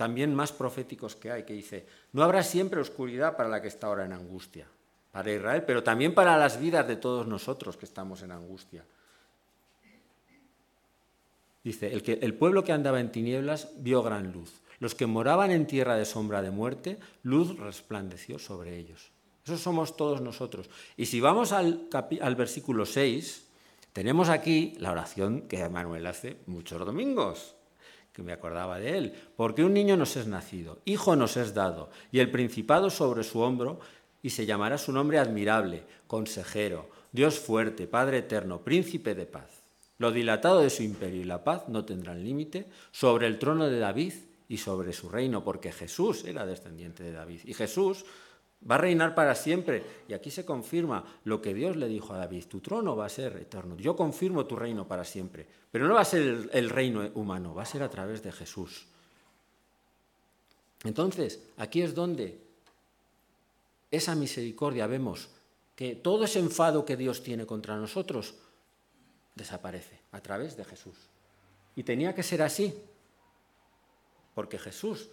también 0.00 0.34
más 0.34 0.50
proféticos 0.50 1.14
que 1.14 1.30
hay, 1.30 1.42
que 1.42 1.52
dice, 1.52 1.84
no 2.14 2.22
habrá 2.22 2.42
siempre 2.42 2.80
oscuridad 2.80 3.36
para 3.36 3.50
la 3.50 3.60
que 3.60 3.68
está 3.68 3.86
ahora 3.86 4.06
en 4.06 4.14
angustia, 4.14 4.66
para 5.12 5.30
Israel, 5.30 5.62
pero 5.66 5.82
también 5.82 6.14
para 6.14 6.38
las 6.38 6.58
vidas 6.58 6.88
de 6.88 6.96
todos 6.96 7.26
nosotros 7.26 7.76
que 7.76 7.84
estamos 7.84 8.22
en 8.22 8.32
angustia. 8.32 8.82
Dice, 11.62 11.92
el, 11.92 12.02
que, 12.02 12.14
el 12.22 12.32
pueblo 12.32 12.64
que 12.64 12.72
andaba 12.72 12.98
en 12.98 13.12
tinieblas 13.12 13.68
vio 13.76 14.02
gran 14.02 14.32
luz. 14.32 14.62
Los 14.78 14.94
que 14.94 15.04
moraban 15.04 15.50
en 15.50 15.66
tierra 15.66 15.96
de 15.96 16.06
sombra 16.06 16.40
de 16.40 16.50
muerte, 16.50 16.98
luz 17.22 17.58
resplandeció 17.58 18.38
sobre 18.38 18.78
ellos. 18.78 19.10
Esos 19.44 19.60
somos 19.60 19.98
todos 19.98 20.22
nosotros. 20.22 20.70
Y 20.96 21.04
si 21.04 21.20
vamos 21.20 21.52
al, 21.52 21.88
al 22.22 22.36
versículo 22.36 22.86
6, 22.86 23.48
tenemos 23.92 24.30
aquí 24.30 24.72
la 24.78 24.92
oración 24.92 25.42
que 25.42 25.68
Manuel 25.68 26.06
hace 26.06 26.38
muchos 26.46 26.78
domingos 26.86 27.54
que 28.12 28.22
me 28.22 28.32
acordaba 28.32 28.78
de 28.78 28.98
él, 28.98 29.14
porque 29.36 29.64
un 29.64 29.74
niño 29.74 29.96
nos 29.96 30.16
es 30.16 30.26
nacido, 30.26 30.80
hijo 30.84 31.16
nos 31.16 31.36
es 31.36 31.54
dado, 31.54 31.90
y 32.10 32.18
el 32.18 32.30
principado 32.30 32.90
sobre 32.90 33.24
su 33.24 33.40
hombro, 33.40 33.80
y 34.22 34.30
se 34.30 34.46
llamará 34.46 34.78
su 34.78 34.92
nombre 34.92 35.18
admirable, 35.18 35.84
consejero, 36.06 36.90
Dios 37.12 37.38
fuerte, 37.38 37.86
Padre 37.86 38.18
eterno, 38.18 38.62
príncipe 38.62 39.14
de 39.14 39.26
paz. 39.26 39.62
Lo 39.98 40.12
dilatado 40.12 40.60
de 40.60 40.70
su 40.70 40.82
imperio 40.82 41.20
y 41.20 41.24
la 41.24 41.44
paz 41.44 41.68
no 41.68 41.84
tendrán 41.84 42.24
límite 42.24 42.66
sobre 42.90 43.26
el 43.26 43.38
trono 43.38 43.68
de 43.68 43.78
David 43.78 44.14
y 44.48 44.56
sobre 44.56 44.92
su 44.92 45.08
reino, 45.08 45.44
porque 45.44 45.72
Jesús 45.72 46.24
era 46.24 46.46
descendiente 46.46 47.02
de 47.02 47.12
David. 47.12 47.40
Y 47.44 47.54
Jesús 47.54 48.04
Va 48.68 48.74
a 48.74 48.78
reinar 48.78 49.14
para 49.14 49.34
siempre. 49.34 49.82
Y 50.08 50.12
aquí 50.12 50.30
se 50.30 50.44
confirma 50.44 51.04
lo 51.24 51.40
que 51.40 51.54
Dios 51.54 51.76
le 51.76 51.88
dijo 51.88 52.12
a 52.12 52.18
David, 52.18 52.44
tu 52.46 52.60
trono 52.60 52.94
va 52.94 53.06
a 53.06 53.08
ser 53.08 53.36
eterno. 53.36 53.76
Yo 53.76 53.96
confirmo 53.96 54.46
tu 54.46 54.56
reino 54.56 54.86
para 54.86 55.04
siempre. 55.04 55.46
Pero 55.70 55.86
no 55.86 55.94
va 55.94 56.02
a 56.02 56.04
ser 56.04 56.50
el, 56.52 56.70
reino 56.70 57.08
humano, 57.14 57.54
va 57.54 57.62
a 57.62 57.66
ser 57.66 57.82
a 57.82 57.88
través 57.88 58.22
de 58.22 58.32
Jesús. 58.32 58.86
Entonces, 60.84 61.40
aquí 61.56 61.82
es 61.82 61.94
donde 61.94 62.40
esa 63.90 64.14
misericordia 64.14 64.86
vemos 64.86 65.28
que 65.74 65.94
todo 65.94 66.24
ese 66.24 66.40
enfado 66.40 66.84
que 66.84 66.96
Dios 66.96 67.22
tiene 67.22 67.46
contra 67.46 67.76
nosotros 67.76 68.34
desaparece 69.34 70.00
a 70.12 70.20
través 70.20 70.56
de 70.56 70.64
Jesús. 70.64 70.96
Y 71.76 71.84
tenía 71.84 72.14
que 72.14 72.22
ser 72.22 72.42
así, 72.42 72.74
porque 74.34 74.58
Jesús 74.58 75.08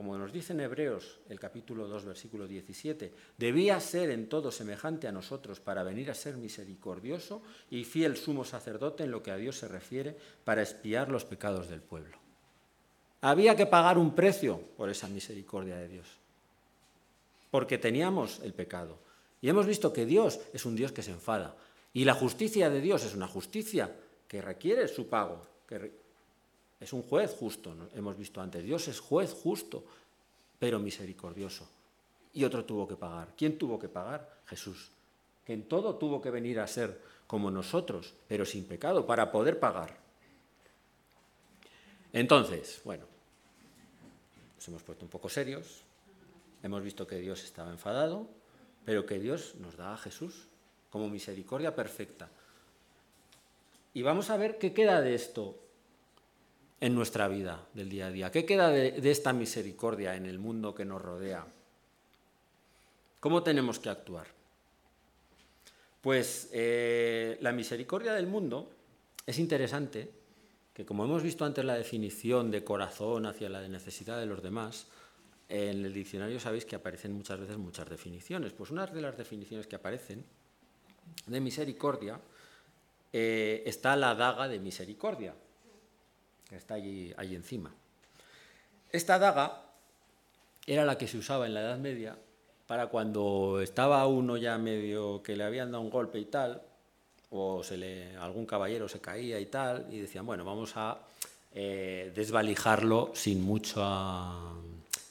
como 0.00 0.16
nos 0.16 0.32
dice 0.32 0.54
en 0.54 0.60
Hebreos 0.60 1.18
el 1.28 1.38
capítulo 1.38 1.86
2, 1.86 2.06
versículo 2.06 2.48
17, 2.48 3.12
debía 3.36 3.78
ser 3.80 4.08
en 4.08 4.30
todo 4.30 4.50
semejante 4.50 5.06
a 5.06 5.12
nosotros 5.12 5.60
para 5.60 5.82
venir 5.82 6.10
a 6.10 6.14
ser 6.14 6.38
misericordioso 6.38 7.42
y 7.68 7.84
fiel 7.84 8.16
sumo 8.16 8.46
sacerdote 8.46 9.04
en 9.04 9.10
lo 9.10 9.22
que 9.22 9.30
a 9.30 9.36
Dios 9.36 9.58
se 9.58 9.68
refiere 9.68 10.16
para 10.42 10.62
espiar 10.62 11.10
los 11.10 11.26
pecados 11.26 11.68
del 11.68 11.82
pueblo. 11.82 12.16
Había 13.20 13.54
que 13.54 13.66
pagar 13.66 13.98
un 13.98 14.14
precio 14.14 14.58
por 14.74 14.88
esa 14.88 15.06
misericordia 15.06 15.76
de 15.76 15.88
Dios, 15.88 16.08
porque 17.50 17.76
teníamos 17.76 18.40
el 18.42 18.54
pecado. 18.54 18.96
Y 19.42 19.50
hemos 19.50 19.66
visto 19.66 19.92
que 19.92 20.06
Dios 20.06 20.40
es 20.54 20.64
un 20.64 20.76
Dios 20.76 20.92
que 20.92 21.02
se 21.02 21.10
enfada. 21.10 21.56
Y 21.92 22.06
la 22.06 22.14
justicia 22.14 22.70
de 22.70 22.80
Dios 22.80 23.04
es 23.04 23.14
una 23.14 23.28
justicia 23.28 23.94
que 24.26 24.40
requiere 24.40 24.88
su 24.88 25.10
pago, 25.10 25.46
es 26.80 26.92
un 26.94 27.02
juez 27.02 27.36
justo, 27.38 27.74
hemos 27.94 28.16
visto 28.16 28.40
antes. 28.40 28.64
Dios 28.64 28.88
es 28.88 28.98
juez 29.00 29.32
justo, 29.32 29.84
pero 30.58 30.78
misericordioso. 30.78 31.68
Y 32.32 32.44
otro 32.44 32.64
tuvo 32.64 32.88
que 32.88 32.96
pagar. 32.96 33.34
¿Quién 33.36 33.58
tuvo 33.58 33.78
que 33.78 33.88
pagar? 33.88 34.40
Jesús. 34.46 34.90
Que 35.44 35.52
en 35.52 35.68
todo 35.68 35.96
tuvo 35.96 36.22
que 36.22 36.30
venir 36.30 36.58
a 36.58 36.66
ser 36.66 37.00
como 37.26 37.50
nosotros, 37.50 38.14
pero 38.26 38.44
sin 38.44 38.64
pecado, 38.64 39.06
para 39.06 39.30
poder 39.30 39.60
pagar. 39.60 39.98
Entonces, 42.12 42.80
bueno, 42.84 43.04
nos 44.56 44.68
hemos 44.68 44.82
puesto 44.82 45.04
un 45.04 45.10
poco 45.10 45.28
serios, 45.28 45.82
hemos 46.62 46.82
visto 46.82 47.06
que 47.06 47.16
Dios 47.16 47.44
estaba 47.44 47.70
enfadado, 47.70 48.26
pero 48.84 49.06
que 49.06 49.18
Dios 49.18 49.54
nos 49.56 49.76
da 49.76 49.94
a 49.94 49.98
Jesús 49.98 50.48
como 50.90 51.08
misericordia 51.08 51.74
perfecta. 51.74 52.28
Y 53.94 54.02
vamos 54.02 54.30
a 54.30 54.36
ver 54.36 54.58
qué 54.58 54.72
queda 54.72 55.00
de 55.00 55.14
esto 55.14 55.56
en 56.80 56.94
nuestra 56.94 57.28
vida 57.28 57.66
del 57.74 57.88
día 57.88 58.06
a 58.06 58.10
día? 58.10 58.30
¿Qué 58.30 58.44
queda 58.44 58.70
de, 58.70 59.10
esta 59.10 59.32
misericordia 59.32 60.16
en 60.16 60.26
el 60.26 60.38
mundo 60.38 60.74
que 60.74 60.84
nos 60.84 61.00
rodea? 61.00 61.46
¿Cómo 63.20 63.42
tenemos 63.42 63.78
que 63.78 63.90
actuar? 63.90 64.26
Pues 66.00 66.48
eh, 66.52 67.36
la 67.40 67.52
misericordia 67.52 68.14
del 68.14 68.26
mundo 68.26 68.70
es 69.26 69.38
interesante, 69.38 70.10
que 70.72 70.86
como 70.86 71.04
hemos 71.04 71.22
visto 71.22 71.44
antes 71.44 71.64
la 71.64 71.74
definición 71.74 72.50
de 72.50 72.64
corazón 72.64 73.26
hacia 73.26 73.50
la 73.50 73.66
necesidad 73.68 74.18
de 74.18 74.26
los 74.26 74.42
demás, 74.42 74.86
en 75.50 75.84
el 75.84 75.92
diccionario 75.92 76.38
sabéis 76.38 76.64
que 76.64 76.76
aparecen 76.76 77.12
muchas 77.12 77.40
veces 77.40 77.58
muchas 77.58 77.88
definiciones. 77.90 78.52
Pues 78.52 78.70
una 78.70 78.86
de 78.86 79.02
las 79.02 79.18
definiciones 79.18 79.66
que 79.66 79.76
aparecen 79.76 80.24
de 81.26 81.40
misericordia 81.40 82.20
eh, 83.12 83.62
está 83.66 83.96
la 83.96 84.14
daga 84.14 84.46
de 84.46 84.60
misericordia, 84.60 85.34
está 86.56 86.74
allí, 86.74 87.14
encima. 87.18 87.72
Esta 88.92 89.18
daga 89.18 89.62
era 90.66 90.84
la 90.84 90.98
que 90.98 91.06
se 91.06 91.18
usaba 91.18 91.46
en 91.46 91.54
la 91.54 91.60
Edad 91.60 91.78
Media 91.78 92.16
para 92.66 92.86
cuando 92.86 93.60
estaba 93.60 94.06
uno 94.06 94.36
ya 94.36 94.56
medio 94.58 95.22
que 95.22 95.36
le 95.36 95.44
habían 95.44 95.72
dado 95.72 95.82
un 95.82 95.90
golpe 95.90 96.18
y 96.18 96.26
tal, 96.26 96.62
o 97.30 97.62
se 97.62 97.76
le, 97.76 98.16
algún 98.16 98.46
caballero 98.46 98.88
se 98.88 99.00
caía 99.00 99.40
y 99.40 99.46
tal, 99.46 99.86
y 99.90 99.98
decían, 99.98 100.26
bueno, 100.26 100.44
vamos 100.44 100.72
a 100.76 100.98
eh, 101.52 102.12
desvalijarlo 102.14 103.10
sin 103.14 103.42
mucha, 103.42 104.28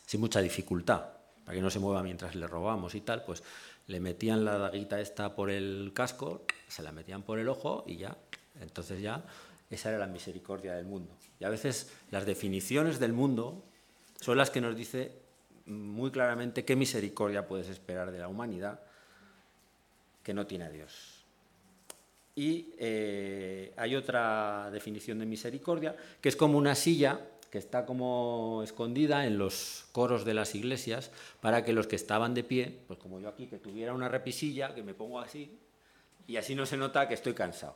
sin 0.06 0.22
mucha 0.22 0.40
dificultad, 0.40 1.04
para 1.44 1.56
que 1.56 1.62
no 1.62 1.70
se 1.70 1.80
mueva 1.80 2.02
mientras 2.02 2.36
le 2.36 2.48
robamos 2.48 2.96
y 2.96 3.02
tal, 3.02 3.24
pues 3.24 3.44
le 3.88 4.00
metían 4.00 4.46
la 4.46 4.58
daguita 4.58 5.02
esta 5.02 5.36
por 5.36 5.50
el 5.50 5.92
casco, 5.94 6.44
se 6.68 6.84
la 6.84 6.92
metían 6.92 7.24
por 7.24 7.40
el 7.40 7.50
ojo 7.50 7.84
y 7.88 7.98
ya, 7.98 8.16
entonces 8.62 9.02
ya 9.02 9.24
esa 9.70 9.90
era 9.90 10.00
la 10.00 10.08
misericordia 10.08 10.76
del 10.76 10.86
mundo. 10.86 11.16
Y 11.40 11.46
a 11.46 11.50
veces 11.50 11.92
las 12.12 12.26
definiciones 12.26 13.00
del 13.00 13.14
mundo 13.14 13.64
son 14.20 14.38
las 14.38 14.50
que 14.50 14.62
nos 14.62 14.76
dice 14.76 15.12
muy 15.66 16.12
claramente 16.12 16.66
qué 16.66 16.76
misericordia 16.76 17.48
puedes 17.48 17.70
esperar 17.70 18.12
de 18.12 18.20
la 18.20 18.28
humanidad 18.28 18.82
que 20.24 20.34
no 20.34 20.48
tiene 20.48 20.66
a 20.66 20.70
Dios. 20.70 21.26
Y 22.36 22.74
eh, 22.78 23.74
hay 23.78 23.96
otra 23.96 24.70
definición 24.72 25.20
de 25.20 25.26
misericordia, 25.26 25.96
que 26.22 26.30
es 26.30 26.36
como 26.36 26.58
una 26.58 26.76
silla 26.76 27.20
que 27.52 27.58
está 27.58 27.86
como 27.86 28.62
escondida 28.64 29.26
en 29.26 29.38
los 29.38 29.88
coros 29.92 30.24
de 30.24 30.34
las 30.34 30.54
iglesias 30.56 31.12
para 31.42 31.64
que 31.64 31.74
los 31.74 31.88
que 31.88 31.96
estaban 31.96 32.34
de 32.34 32.44
pie, 32.44 32.80
pues 32.88 33.00
como 33.00 33.20
yo 33.20 33.28
aquí, 33.28 33.48
que 33.48 33.58
tuviera 33.58 33.94
una 33.94 34.08
repisilla, 34.08 34.74
que 34.74 34.84
me 34.84 34.94
pongo 34.94 35.20
así, 35.20 35.58
y 36.28 36.38
así 36.38 36.54
no 36.54 36.66
se 36.66 36.78
nota 36.78 37.08
que 37.08 37.16
estoy 37.16 37.34
cansado. 37.34 37.76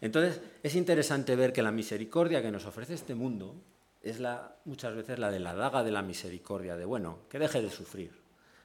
Entonces, 0.00 0.40
es 0.62 0.74
interesante 0.74 1.36
ver 1.36 1.52
que 1.52 1.62
la 1.62 1.72
misericordia 1.72 2.42
que 2.42 2.50
nos 2.50 2.64
ofrece 2.64 2.94
este 2.94 3.14
mundo 3.14 3.54
es 4.02 4.18
la, 4.18 4.56
muchas 4.64 4.94
veces 4.94 5.18
la 5.18 5.30
de 5.30 5.40
la 5.40 5.54
daga 5.54 5.82
de 5.82 5.90
la 5.90 6.02
misericordia, 6.02 6.76
de 6.76 6.84
bueno, 6.84 7.20
que 7.28 7.38
deje 7.38 7.60
de 7.60 7.70
sufrir, 7.70 8.10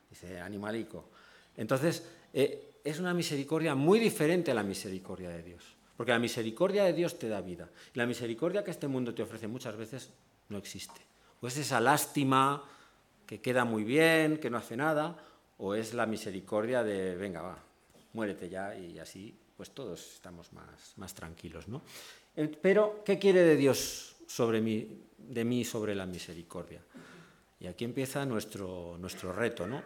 dice 0.09 0.39
animalico. 0.39 1.09
Entonces, 1.57 2.07
eh, 2.33 2.79
es 2.83 2.99
una 2.99 3.13
misericordia 3.13 3.75
muy 3.75 3.99
diferente 3.99 4.51
a 4.51 4.55
la 4.55 4.63
misericordia 4.63 5.29
de 5.29 5.43
Dios, 5.43 5.63
porque 5.97 6.13
la 6.13 6.19
misericordia 6.19 6.85
de 6.85 6.93
Dios 6.93 7.19
te 7.19 7.27
da 7.27 7.41
vida, 7.41 7.69
la 7.93 8.05
misericordia 8.05 8.63
que 8.63 8.71
este 8.71 8.87
mundo 8.87 9.13
te 9.13 9.23
ofrece 9.23 9.47
muchas 9.47 9.75
veces 9.75 10.11
no 10.49 10.57
existe. 10.57 11.01
O 11.41 11.47
es 11.47 11.57
esa 11.57 11.81
lástima 11.81 12.63
que 13.25 13.41
queda 13.41 13.65
muy 13.65 13.83
bien, 13.83 14.37
que 14.37 14.49
no 14.49 14.57
hace 14.57 14.77
nada, 14.77 15.17
o 15.57 15.75
es 15.75 15.93
la 15.93 16.05
misericordia 16.05 16.83
de, 16.83 17.15
venga, 17.15 17.41
va, 17.41 17.57
muérete 18.13 18.49
ya 18.49 18.75
y 18.77 18.99
así 18.99 19.37
pues 19.55 19.71
todos 19.71 20.13
estamos 20.15 20.51
más, 20.53 20.93
más 20.97 21.13
tranquilos. 21.13 21.67
¿no? 21.67 21.81
Eh, 22.35 22.47
pero, 22.61 23.03
¿qué 23.05 23.17
quiere 23.17 23.41
de 23.41 23.55
Dios 23.55 24.15
sobre 24.27 24.61
mí, 24.61 25.03
de 25.17 25.45
mí 25.45 25.63
sobre 25.63 25.95
la 25.95 26.05
misericordia? 26.05 26.81
Y 27.59 27.67
aquí 27.67 27.85
empieza 27.85 28.25
nuestro, 28.25 28.97
nuestro 28.99 29.31
reto, 29.31 29.65
¿no? 29.65 29.81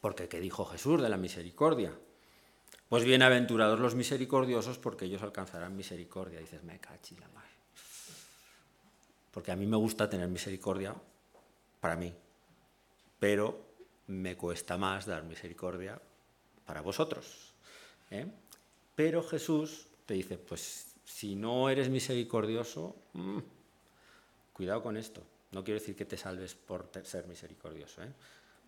Porque 0.00 0.28
¿qué 0.28 0.40
dijo 0.40 0.64
Jesús 0.64 1.00
de 1.00 1.08
la 1.08 1.16
misericordia? 1.16 1.92
Pues 2.88 3.04
bienaventurados 3.04 3.80
los 3.80 3.94
misericordiosos 3.94 4.78
porque 4.78 5.06
ellos 5.06 5.22
alcanzarán 5.22 5.74
misericordia. 5.74 6.40
dices, 6.40 6.62
me 6.62 6.78
cachi 6.78 7.16
la 7.16 7.28
madre. 7.28 7.48
Porque 9.30 9.50
a 9.50 9.56
mí 9.56 9.66
me 9.66 9.76
gusta 9.76 10.10
tener 10.10 10.28
misericordia 10.28 10.94
para 11.80 11.96
mí, 11.96 12.12
pero 13.18 13.64
me 14.08 14.36
cuesta 14.36 14.76
más 14.76 15.06
dar 15.06 15.24
misericordia 15.24 15.98
para 16.66 16.82
vosotros. 16.82 17.51
¿Eh? 18.12 18.26
Pero 18.94 19.22
Jesús 19.22 19.86
te 20.06 20.14
dice, 20.14 20.38
pues 20.38 20.94
si 21.04 21.34
no 21.34 21.68
eres 21.68 21.88
misericordioso, 21.88 22.94
mm, 23.14 23.38
cuidado 24.52 24.82
con 24.82 24.96
esto. 24.96 25.22
No 25.50 25.64
quiero 25.64 25.80
decir 25.80 25.96
que 25.96 26.04
te 26.04 26.16
salves 26.16 26.54
por 26.54 26.90
ser 27.02 27.26
misericordioso, 27.26 28.02
¿eh? 28.02 28.12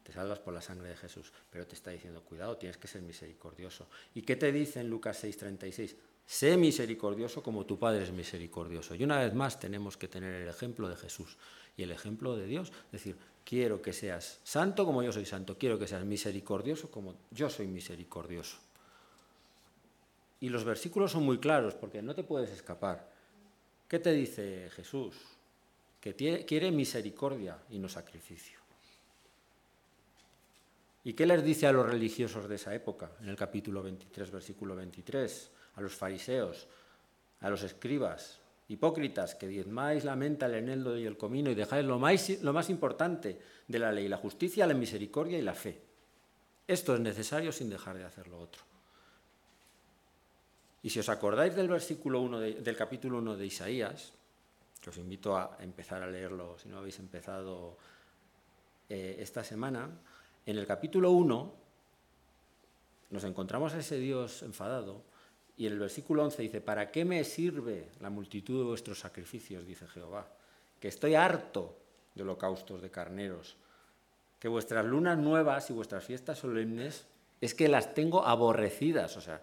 te 0.02 0.12
salvas 0.12 0.38
por 0.38 0.52
la 0.52 0.60
sangre 0.60 0.90
de 0.90 0.96
Jesús, 0.96 1.32
pero 1.50 1.66
te 1.66 1.74
está 1.74 1.90
diciendo, 1.90 2.22
cuidado, 2.22 2.56
tienes 2.58 2.76
que 2.76 2.86
ser 2.86 3.00
misericordioso. 3.02 3.88
¿Y 4.14 4.22
qué 4.22 4.36
te 4.36 4.52
dice 4.52 4.80
en 4.80 4.90
Lucas 4.90 5.24
6:36? 5.24 5.96
Sé 6.26 6.56
misericordioso 6.56 7.42
como 7.42 7.66
tu 7.66 7.78
Padre 7.78 8.04
es 8.04 8.12
misericordioso. 8.12 8.94
Y 8.94 9.04
una 9.04 9.18
vez 9.18 9.34
más 9.34 9.58
tenemos 9.58 9.96
que 9.96 10.08
tener 10.08 10.34
el 10.34 10.48
ejemplo 10.48 10.88
de 10.88 10.96
Jesús 10.96 11.36
y 11.76 11.82
el 11.82 11.90
ejemplo 11.90 12.36
de 12.36 12.46
Dios. 12.46 12.72
Es 12.86 12.92
decir, 12.92 13.16
quiero 13.44 13.82
que 13.82 13.92
seas 13.92 14.40
santo 14.42 14.86
como 14.86 15.02
yo 15.02 15.12
soy 15.12 15.26
santo, 15.26 15.58
quiero 15.58 15.78
que 15.78 15.86
seas 15.86 16.04
misericordioso 16.04 16.90
como 16.90 17.14
yo 17.30 17.50
soy 17.50 17.66
misericordioso. 17.66 18.58
Y 20.44 20.50
los 20.50 20.62
versículos 20.62 21.10
son 21.10 21.24
muy 21.24 21.38
claros 21.38 21.74
porque 21.74 22.02
no 22.02 22.14
te 22.14 22.22
puedes 22.22 22.50
escapar. 22.50 23.08
¿Qué 23.88 23.98
te 23.98 24.12
dice 24.12 24.68
Jesús? 24.76 25.16
Que 25.98 26.14
quiere 26.44 26.70
misericordia 26.70 27.56
y 27.70 27.78
no 27.78 27.88
sacrificio. 27.88 28.58
¿Y 31.02 31.14
qué 31.14 31.24
les 31.24 31.42
dice 31.42 31.66
a 31.66 31.72
los 31.72 31.86
religiosos 31.86 32.46
de 32.46 32.56
esa 32.56 32.74
época? 32.74 33.12
En 33.22 33.30
el 33.30 33.36
capítulo 33.36 33.82
23, 33.82 34.30
versículo 34.30 34.76
23, 34.76 35.50
a 35.76 35.80
los 35.80 35.94
fariseos, 35.94 36.66
a 37.40 37.48
los 37.48 37.62
escribas, 37.62 38.38
hipócritas, 38.68 39.34
que 39.34 39.48
diezmáis 39.48 40.04
la 40.04 40.14
menta, 40.14 40.44
el 40.44 40.56
eneldo 40.56 40.98
y 40.98 41.06
el 41.06 41.16
comino 41.16 41.50
y 41.50 41.54
dejáis 41.54 41.86
lo 41.86 41.98
más, 41.98 42.28
lo 42.42 42.52
más 42.52 42.68
importante 42.68 43.40
de 43.66 43.78
la 43.78 43.90
ley, 43.90 44.08
la 44.08 44.18
justicia, 44.18 44.66
la 44.66 44.74
misericordia 44.74 45.38
y 45.38 45.42
la 45.42 45.54
fe. 45.54 45.80
Esto 46.68 46.94
es 46.94 47.00
necesario 47.00 47.50
sin 47.50 47.70
dejar 47.70 47.96
de 47.96 48.04
hacer 48.04 48.28
lo 48.28 48.38
otro. 48.38 48.73
Y 50.84 50.90
si 50.90 51.00
os 51.00 51.08
acordáis 51.08 51.56
del 51.56 51.66
versículo 51.66 52.20
1 52.20 52.60
del 52.60 52.76
capítulo 52.76 53.16
1 53.16 53.38
de 53.40 53.46
Isaías, 53.46 54.12
que 54.82 54.90
os 54.90 54.98
invito 55.00 55.34
a 55.34 55.56
empezar 55.60 56.02
a 56.02 56.06
leerlo 56.06 56.58
si 56.60 56.68
no 56.68 56.76
habéis 56.76 56.98
empezado 56.98 57.78
eh, 58.90 59.16
esta 59.18 59.42
semana, 59.42 59.88
en 60.44 60.58
el 60.58 60.66
capítulo 60.66 61.10
1 61.12 61.54
nos 63.08 63.24
encontramos 63.24 63.72
a 63.72 63.78
ese 63.78 63.96
Dios 63.96 64.42
enfadado 64.42 65.00
y 65.56 65.66
en 65.66 65.72
el 65.72 65.78
versículo 65.78 66.22
11 66.22 66.42
dice, 66.42 66.60
¿para 66.60 66.90
qué 66.90 67.06
me 67.06 67.24
sirve 67.24 67.88
la 68.00 68.10
multitud 68.10 68.58
de 68.58 68.68
vuestros 68.68 68.98
sacrificios? 68.98 69.64
dice 69.64 69.88
Jehová, 69.88 70.28
que 70.78 70.88
estoy 70.88 71.14
harto 71.14 71.78
de 72.14 72.24
holocaustos 72.24 72.82
de 72.82 72.90
carneros, 72.90 73.56
que 74.38 74.48
vuestras 74.48 74.84
lunas 74.84 75.16
nuevas 75.16 75.70
y 75.70 75.72
vuestras 75.72 76.04
fiestas 76.04 76.40
solemnes 76.40 77.06
es 77.40 77.54
que 77.54 77.68
las 77.68 77.94
tengo 77.94 78.26
aborrecidas, 78.26 79.16
o 79.16 79.22
sea, 79.22 79.40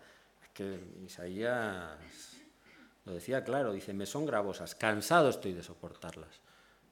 que 0.54 0.80
Isaías 1.06 1.98
lo 3.06 3.14
decía 3.14 3.44
claro, 3.44 3.74
dice, 3.74 3.94
me 3.94 4.06
son 4.06 4.26
gravosas, 4.26 4.76
cansado 4.76 5.30
estoy 5.30 5.54
de 5.54 5.64
soportarlas. 5.64 6.42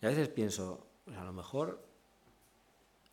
Y 0.01 0.05
a 0.05 0.09
veces 0.09 0.29
pienso, 0.29 0.87
pues 1.05 1.17
a 1.17 1.23
lo 1.23 1.33
mejor, 1.33 1.83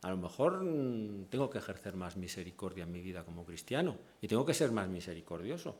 a 0.02 0.10
lo 0.10 0.16
mejor 0.16 0.62
mm, 0.62 1.26
tengo 1.26 1.50
que 1.50 1.58
ejercer 1.58 1.94
más 1.94 2.16
misericordia 2.16 2.84
en 2.84 2.92
mi 2.92 3.02
vida 3.02 3.24
como 3.24 3.44
cristiano 3.44 3.96
y 4.20 4.28
tengo 4.28 4.46
que 4.46 4.54
ser 4.54 4.72
más 4.72 4.88
misericordioso. 4.88 5.76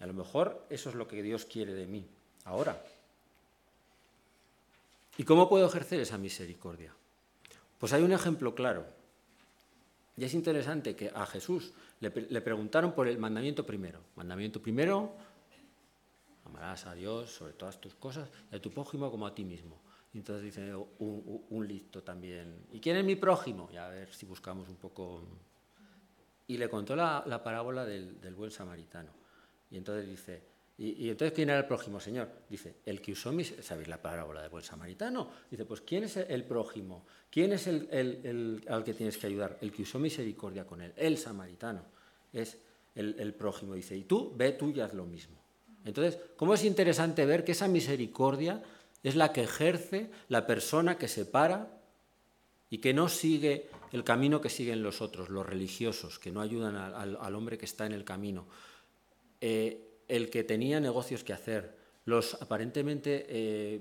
Y 0.00 0.04
a 0.04 0.06
lo 0.06 0.14
mejor 0.14 0.66
eso 0.70 0.88
es 0.88 0.94
lo 0.94 1.06
que 1.06 1.22
Dios 1.22 1.44
quiere 1.44 1.74
de 1.74 1.86
mí 1.86 2.08
ahora. 2.44 2.82
¿Y 5.18 5.24
cómo 5.24 5.48
puedo 5.48 5.66
ejercer 5.66 6.00
esa 6.00 6.16
misericordia? 6.16 6.94
Pues 7.78 7.92
hay 7.92 8.02
un 8.02 8.12
ejemplo 8.12 8.54
claro. 8.54 8.86
Y 10.16 10.24
es 10.24 10.34
interesante 10.34 10.96
que 10.96 11.10
a 11.14 11.26
Jesús 11.26 11.72
le, 12.02 12.40
preguntaron 12.40 12.92
por 12.92 13.06
el 13.06 13.18
mandamiento 13.18 13.64
primero. 13.64 14.00
Mandamiento 14.16 14.60
primero, 14.60 15.14
amarás 16.44 16.86
a 16.86 16.94
Dios 16.94 17.30
sobre 17.30 17.52
todas 17.52 17.80
tus 17.80 17.94
cosas 17.94 18.28
y 18.50 18.56
a 18.56 18.60
tu 18.60 18.70
prójimo 18.70 19.10
como 19.10 19.26
a 19.26 19.34
ti 19.34 19.44
mismo. 19.44 19.80
Y 20.12 20.18
entonces 20.18 20.44
dice 20.44 20.74
un, 20.98 21.66
listo 21.66 22.02
también. 22.02 22.66
¿Y 22.72 22.80
quién 22.80 22.96
es 22.96 23.04
mi 23.04 23.14
prójimo? 23.14 23.68
Y 23.72 23.76
a 23.76 23.88
ver 23.88 24.12
si 24.12 24.26
buscamos 24.26 24.68
un 24.68 24.76
poco. 24.76 25.22
Y 26.48 26.58
le 26.58 26.68
contó 26.68 26.96
la, 26.96 27.40
parábola 27.44 27.84
del, 27.84 28.34
buen 28.34 28.50
samaritano. 28.50 29.12
Y 29.70 29.76
entonces 29.76 30.06
dice, 30.06 30.42
¿y, 30.78 31.10
entonces 31.10 31.34
quién 31.34 31.50
era 31.50 31.58
el 31.58 31.66
prójimo, 31.66 32.00
Señor? 32.00 32.28
Dice, 32.48 32.76
el 32.86 33.00
que 33.00 33.12
usó 33.12 33.32
mis... 33.32 33.54
¿Sabéis 33.60 33.88
la 33.88 34.00
parábola 34.00 34.40
del 34.42 34.50
buen 34.50 34.64
samaritano? 34.64 35.30
Dice, 35.50 35.64
pues 35.64 35.80
¿quién 35.82 36.04
es 36.04 36.16
el 36.16 36.44
prójimo? 36.44 37.04
¿Quién 37.30 37.52
es 37.52 37.66
el, 37.66 38.64
al 38.68 38.84
que 38.84 38.94
tienes 38.94 39.16
que 39.16 39.26
ayudar? 39.26 39.58
El 39.60 39.72
que 39.72 39.82
usó 39.82 39.98
misericordia 39.98 40.66
con 40.66 40.80
él, 40.80 40.92
el 40.96 41.18
samaritano. 41.18 41.84
Es 42.32 42.58
el, 42.94 43.34
prójimo. 43.34 43.74
Dice, 43.74 43.96
y 43.96 44.04
tú, 44.04 44.32
ve 44.36 44.52
tú 44.52 44.70
y 44.70 44.80
haz 44.80 44.92
lo 44.94 45.06
mismo. 45.06 45.36
Entonces, 45.84 46.18
¿cómo 46.36 46.54
es 46.54 46.64
interesante 46.64 47.26
ver 47.26 47.44
que 47.44 47.52
esa 47.52 47.68
misericordia 47.68 48.62
es 49.02 49.16
la 49.16 49.32
que 49.32 49.42
ejerce 49.42 50.10
la 50.28 50.46
persona 50.46 50.96
que 50.96 51.08
se 51.08 51.24
para 51.24 51.78
y 52.70 52.78
que 52.78 52.94
no 52.94 53.08
sigue 53.08 53.68
el 53.92 54.04
camino 54.04 54.40
que 54.40 54.48
siguen 54.48 54.82
los 54.82 55.02
otros, 55.02 55.28
los 55.28 55.44
religiosos, 55.44 56.18
que 56.18 56.30
no 56.30 56.40
ayudan 56.40 56.76
al, 56.76 57.34
hombre 57.34 57.58
que 57.58 57.66
está 57.66 57.84
en 57.84 57.92
el 57.92 58.04
camino, 58.04 58.46
eh, 59.40 59.91
el 60.08 60.30
que 60.30 60.44
tenía 60.44 60.80
negocios 60.80 61.24
que 61.24 61.32
hacer, 61.32 61.74
los 62.04 62.34
aparentemente 62.40 63.26
eh, 63.28 63.80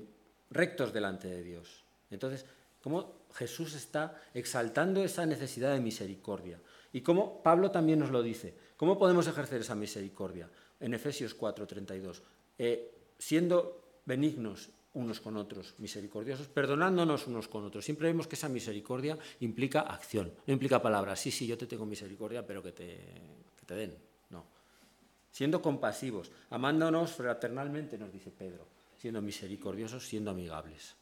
rectos 0.50 0.94
delante 0.94 1.28
de 1.28 1.44
Dios. 1.44 1.84
Entonces, 2.10 2.46
¿cómo 2.82 3.26
Jesús 3.34 3.74
está 3.74 4.22
exaltando 4.34 5.04
esa 5.04 5.26
necesidad 5.26 5.74
de 5.74 5.80
misericordia? 5.80 6.60
Y 6.94 7.02
cómo 7.02 7.42
Pablo 7.42 7.72
también 7.72 8.00
nos 8.00 8.12
lo 8.12 8.22
dice, 8.22 8.54
¿cómo 8.78 8.98
podemos 8.98 9.28
ejercer 9.28 9.62
esa 9.62 9.76
misericordia? 9.76 10.50
En 10.80 10.94
Efesios 10.94 11.38
4:32, 11.38 12.22
eh, 12.58 12.92
siendo 13.18 14.02
benignos 14.06 14.70
unos 14.94 15.22
con 15.22 15.38
otros, 15.38 15.76
misericordiosos, 15.78 16.48
perdonándonos 16.48 17.28
unos 17.28 17.48
con 17.48 17.64
otros. 17.64 17.86
Siempre 17.86 18.08
vemos 18.08 18.28
que 18.28 18.36
esa 18.36 18.50
misericordia 18.50 19.18
implica 19.40 19.82
acción, 19.82 20.34
no 20.46 20.54
implica 20.54 20.82
palabras. 20.82 21.20
Sí, 21.20 21.32
sí, 21.32 21.48
yo 21.48 21.58
te 21.58 21.66
tengo 21.66 21.86
misericordia, 21.86 22.46
pero 22.46 22.62
que 22.62 22.74
te, 22.74 23.00
te 23.66 23.76
den. 23.76 24.11
Siendo 25.32 25.62
compasivos, 25.62 26.32
amándonos 26.50 27.12
fraternalmente, 27.14 27.98
nos 27.98 28.12
dice 28.12 28.32
Pedro, 28.32 28.68
siendo 28.98 29.22
misericordiosos, 29.22 30.06
siendo 30.06 30.32
amigables. 30.32 30.96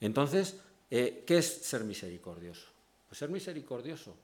Entonces, 0.00 0.60
eh, 0.90 1.24
¿qué 1.26 1.38
es 1.38 1.46
ser 1.46 1.84
misericordioso? 1.84 2.68
Pues 3.08 3.18
ser 3.18 3.30
misericordioso 3.30 4.16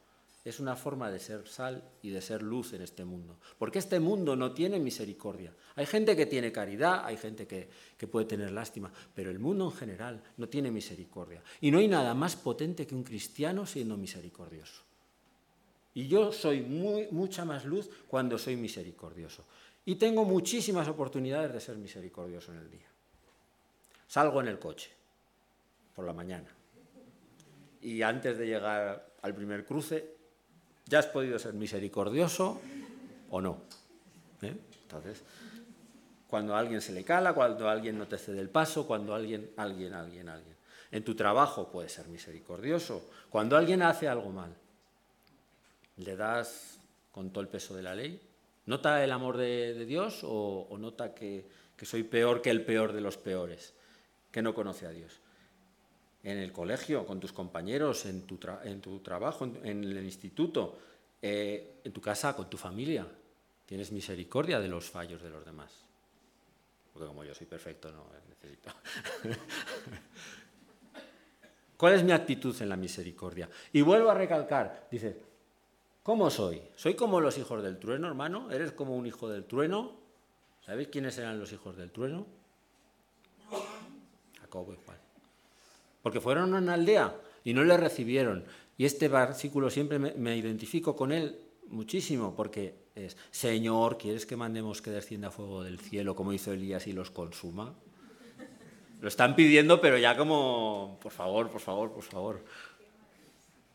es 0.44 0.59
una 0.59 0.74
forma 0.74 1.11
de 1.11 1.18
ser 1.18 1.46
sal 1.46 1.83
y 2.03 2.11
de 2.11 2.20
ser 2.22 2.42
luz 2.42 2.72
en 2.72 2.83
este 2.83 3.05
mundo. 3.05 3.38
Porque 3.59 3.79
este 3.79 4.00
mundo 4.00 4.37
no 4.37 4.53
tiene 4.53 4.79
misericordia. 4.79 5.55
Hay 5.76 5.87
gente 5.87 6.16
que 6.16 6.26
tiene 6.26 6.50
caridad, 6.50 7.05
hay 7.05 7.16
gente 7.16 7.46
que, 7.46 7.68
puede 8.07 8.26
tener 8.26 8.50
lástima, 8.50 8.90
pero 9.14 9.31
el 9.31 9.38
mundo 9.38 9.66
en 9.66 9.72
general 9.72 10.22
no 10.38 10.48
tiene 10.48 10.70
misericordia. 10.70 11.42
Y 11.61 11.70
no 11.70 11.79
hay 11.79 11.88
nada 11.88 12.14
más 12.14 12.37
potente 12.37 12.87
que 12.87 12.94
un 12.94 13.05
cristiano 13.05 13.66
siendo 13.66 13.96
misericordioso. 13.96 14.83
Y 15.94 16.07
yo 16.07 16.33
soy 16.33 16.61
mucha 16.62 17.44
más 17.44 17.64
luz 17.64 17.90
cuando 18.07 18.38
soy 18.38 18.57
misericordioso. 18.57 19.44
Y 19.85 19.96
tengo 19.96 20.24
muchísimas 20.24 20.87
oportunidades 20.88 21.53
de 21.53 21.61
ser 21.61 21.76
misericordioso 21.76 22.53
en 22.53 22.59
el 22.59 22.70
día. 22.70 22.87
Salgo 24.07 24.40
en 24.40 24.48
el 24.48 24.59
coche 24.59 24.90
por 25.94 26.05
la 26.05 26.12
mañana. 26.12 26.48
Y 27.83 28.03
antes 28.03 28.37
de 28.38 28.46
llegar 28.46 29.14
al 29.22 29.35
primer 29.35 29.64
cruce, 29.64 30.20
¿Ya 30.90 30.98
has 30.98 31.07
podido 31.07 31.38
ser 31.38 31.55
misericordioso 31.55 32.61
o 33.31 33.40
no? 33.40 33.59
¿Eh? 34.42 34.57
Entonces, 34.83 35.22
cuando 36.26 36.57
a 36.57 36.59
alguien 36.59 36.81
se 36.81 36.92
le 36.92 37.05
cala, 37.05 37.33
cuando 37.33 37.68
alguien 37.68 37.96
no 37.96 38.09
te 38.09 38.18
cede 38.18 38.40
el 38.40 38.48
paso, 38.48 38.88
cuando 38.88 39.14
alguien, 39.14 39.53
alguien, 39.57 39.94
alguien, 39.94 40.29
alguien. 40.29 40.57
En 40.90 41.05
tu 41.05 41.14
trabajo 41.14 41.70
puedes 41.70 41.92
ser 41.92 42.09
misericordioso. 42.09 43.09
Cuando 43.31 43.57
alguien 43.57 43.83
hace 43.83 44.09
algo 44.09 44.31
mal, 44.31 44.53
¿le 46.01 46.17
das 46.17 46.79
con 47.13 47.31
todo 47.31 47.43
el 47.43 47.49
peso 47.49 47.75
de 47.75 47.83
la 47.83 47.95
ley? 47.95 48.21
¿Nota 48.67 49.03
el 49.03 49.13
amor 49.13 49.37
de, 49.37 49.85
Dios 49.85 50.21
o, 50.23 50.77
nota 50.79 51.15
que, 51.15 51.47
soy 51.83 52.03
peor 52.03 52.43
que 52.43 52.51
el 52.51 52.65
peor 52.65 52.93
de 52.93 53.01
los 53.01 53.17
peores, 53.17 53.75
que 54.31 54.43
no 54.43 54.55
conoce 54.55 54.87
a 54.87 54.91
Dios? 54.91 55.21
en 56.23 56.37
el 56.37 56.53
colegio, 56.53 57.07
con 57.07 57.19
tus 57.19 57.33
compañeros, 57.33 58.05
en 58.05 58.27
tu, 58.27 58.37
trabajo, 59.01 59.47
en, 59.47 59.85
el 59.85 60.05
instituto, 60.05 60.79
eh, 61.23 61.81
en 61.83 61.93
tu 61.93 62.01
casa, 62.03 62.37
con 62.37 62.51
tu 62.51 62.59
familia. 62.59 63.07
Tienes 63.65 63.91
misericordia 63.91 64.61
de 64.61 64.69
los 64.69 64.91
fallos 64.91 65.23
de 65.23 65.31
los 65.31 65.47
demás. 65.47 65.73
Porque 66.93 67.07
como 67.07 67.25
yo 67.25 67.35
soy 67.35 67.47
perfecto, 67.47 67.91
no 67.91 68.05
necesito. 68.29 68.71
¿Cuál 71.77 71.95
es 71.95 72.05
mi 72.05 72.13
actitud 72.13 72.55
en 72.61 72.69
la 72.69 72.77
misericordia? 72.77 73.49
Y 73.73 73.81
vuelvo 73.81 74.11
a 74.11 74.15
recalcar, 74.15 74.89
dice, 74.91 75.30
¿cómo 76.11 76.29
soy? 76.29 76.61
¿Soy 76.75 76.94
como 76.94 77.20
los 77.20 77.38
hijos 77.38 77.62
del 77.62 77.79
trueno, 77.79 78.09
hermano? 78.09 78.51
¿Eres 78.51 78.73
como 78.73 78.96
un 78.96 79.07
hijo 79.07 79.29
del 79.29 79.44
trueno? 79.44 79.92
¿Sabéis 80.61 80.88
quiénes 80.88 81.16
eran 81.18 81.38
los 81.38 81.53
hijos 81.53 81.77
del 81.77 81.92
trueno? 81.92 82.27
Jacobo 84.40 84.73
y 84.73 84.77
Juan 84.85 84.99
porque 86.03 86.20
fueron 86.20 86.53
a 86.53 86.59
una 86.59 86.75
aldea 86.75 87.14
y 87.44 87.55
no 87.55 87.62
le 87.62 87.77
recibieron. 87.77 88.44
Y 88.77 88.87
este 88.87 89.07
versículo 89.07 89.70
siempre 89.70 90.01
me, 90.01 90.37
identifico 90.37 90.96
con 90.96 91.12
él 91.12 91.38
muchísimo, 91.68 92.35
porque 92.35 92.75
es, 92.96 93.16
Señor, 93.31 93.96
¿quieres 93.96 94.27
que 94.27 94.35
mandemos 94.35 94.83
que 94.83 94.90
descienda 94.90 95.31
fuego 95.31 95.62
del 95.62 95.79
cielo 95.79 96.16
como 96.16 96.33
hizo 96.33 96.51
Elías 96.53 96.88
y 96.88 96.92
los 96.92 97.12
consuma? 97.12 97.73
Lo 99.01 99.07
están 99.07 99.37
pidiendo, 99.37 99.81
pero 99.81 99.96
ya 99.96 100.16
como, 100.16 100.99
por 101.01 101.12
favor, 101.12 101.51
por 101.51 101.61
favor, 101.61 101.92
por 101.92 102.03
favor. 102.03 102.44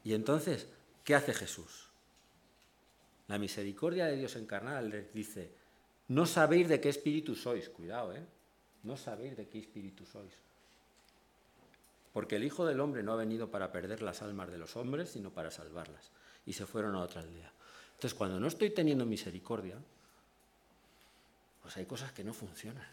Y 0.03 0.13
entonces, 0.13 0.67
¿qué 1.05 1.15
hace 1.15 1.33
Jesús? 1.33 1.84
La 3.27 3.37
misericordia 3.39 4.05
de 4.05 4.17
Dios 4.17 4.35
encarnada 4.35 4.81
les 4.81 5.13
dice, 5.13 5.51
no 6.09 6.25
sabéis 6.25 6.69
de 6.69 6.79
qué 6.79 6.89
espíritu 6.89 7.35
sois, 7.35 7.69
cuidado, 7.69 8.13
¿eh? 8.13 8.25
No 8.83 8.97
sabéis 8.97 9.35
de 9.35 9.47
qué 9.47 9.59
espíritu 9.59 10.05
sois. 10.05 10.33
Porque 12.13 12.35
el 12.35 12.43
Hijo 12.43 12.65
del 12.65 12.79
Hombre 12.79 13.01
no 13.01 13.13
ha 13.13 13.17
venido 13.17 13.49
para 13.49 13.71
perder 13.71 14.01
las 14.01 14.21
almas 14.21 14.51
de 14.51 14.57
los 14.57 14.75
hombres, 14.77 15.09
sino 15.09 15.31
para 15.31 15.49
salvarlas. 15.49 16.11
Y 16.45 16.53
se 16.53 16.65
fueron 16.65 16.95
a 16.95 17.01
otra 17.01 17.21
aldea. 17.21 17.51
Entonces, 17.95 18.13
cuando 18.13 18.39
no 18.39 18.47
estoy 18.47 18.69
teniendo 18.69 19.05
misericordia, 19.05 19.77
pues 21.61 21.75
hay 21.77 21.85
cosas 21.85 22.11
que 22.11 22.23
no 22.23 22.33
funcionan. 22.33 22.87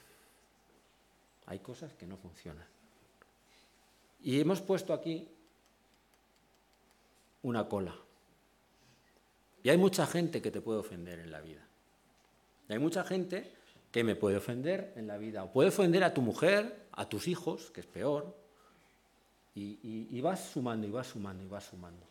Hay 1.47 1.59
cosas 1.59 1.93
que 1.93 2.07
no 2.07 2.17
funcionan. 2.17 2.67
Y 4.23 4.41
hemos 4.41 4.63
puesto 4.63 4.95
aquí 4.95 5.29
una 7.43 7.69
cola. 7.69 7.95
Y 9.63 9.71
hay 9.71 9.77
mucha 9.77 10.07
gente 10.07 10.43
que 10.43 10.51
te 10.51 10.61
puede 10.61 10.81
ofender 10.81 11.21
en 11.21 11.31
la 11.31 11.41
vida. 11.41 11.65
Y 12.69 12.73
hay 12.73 12.79
mucha 12.79 13.05
gente 13.05 13.51
que 13.91 14.03
me 14.03 14.17
puede 14.17 14.37
ofender 14.37 14.93
en 14.97 15.07
la 15.07 15.19
vida. 15.19 15.45
O 15.45 15.53
puede 15.53 15.69
ofender 15.69 16.03
a 16.03 16.15
tu 16.15 16.23
mujer, 16.23 16.87
a 16.93 17.09
tus 17.09 17.29
hijos, 17.29 17.71
que 17.71 17.81
es 17.81 17.87
peor. 17.87 18.35
Y, 19.55 20.21
vas 20.21 20.41
sumando 20.53 20.87
y 20.87 20.91
vas 20.91 21.09
sumando 21.09 21.45
y 21.45 21.47
vas 21.47 21.65
sumando. 21.65 22.07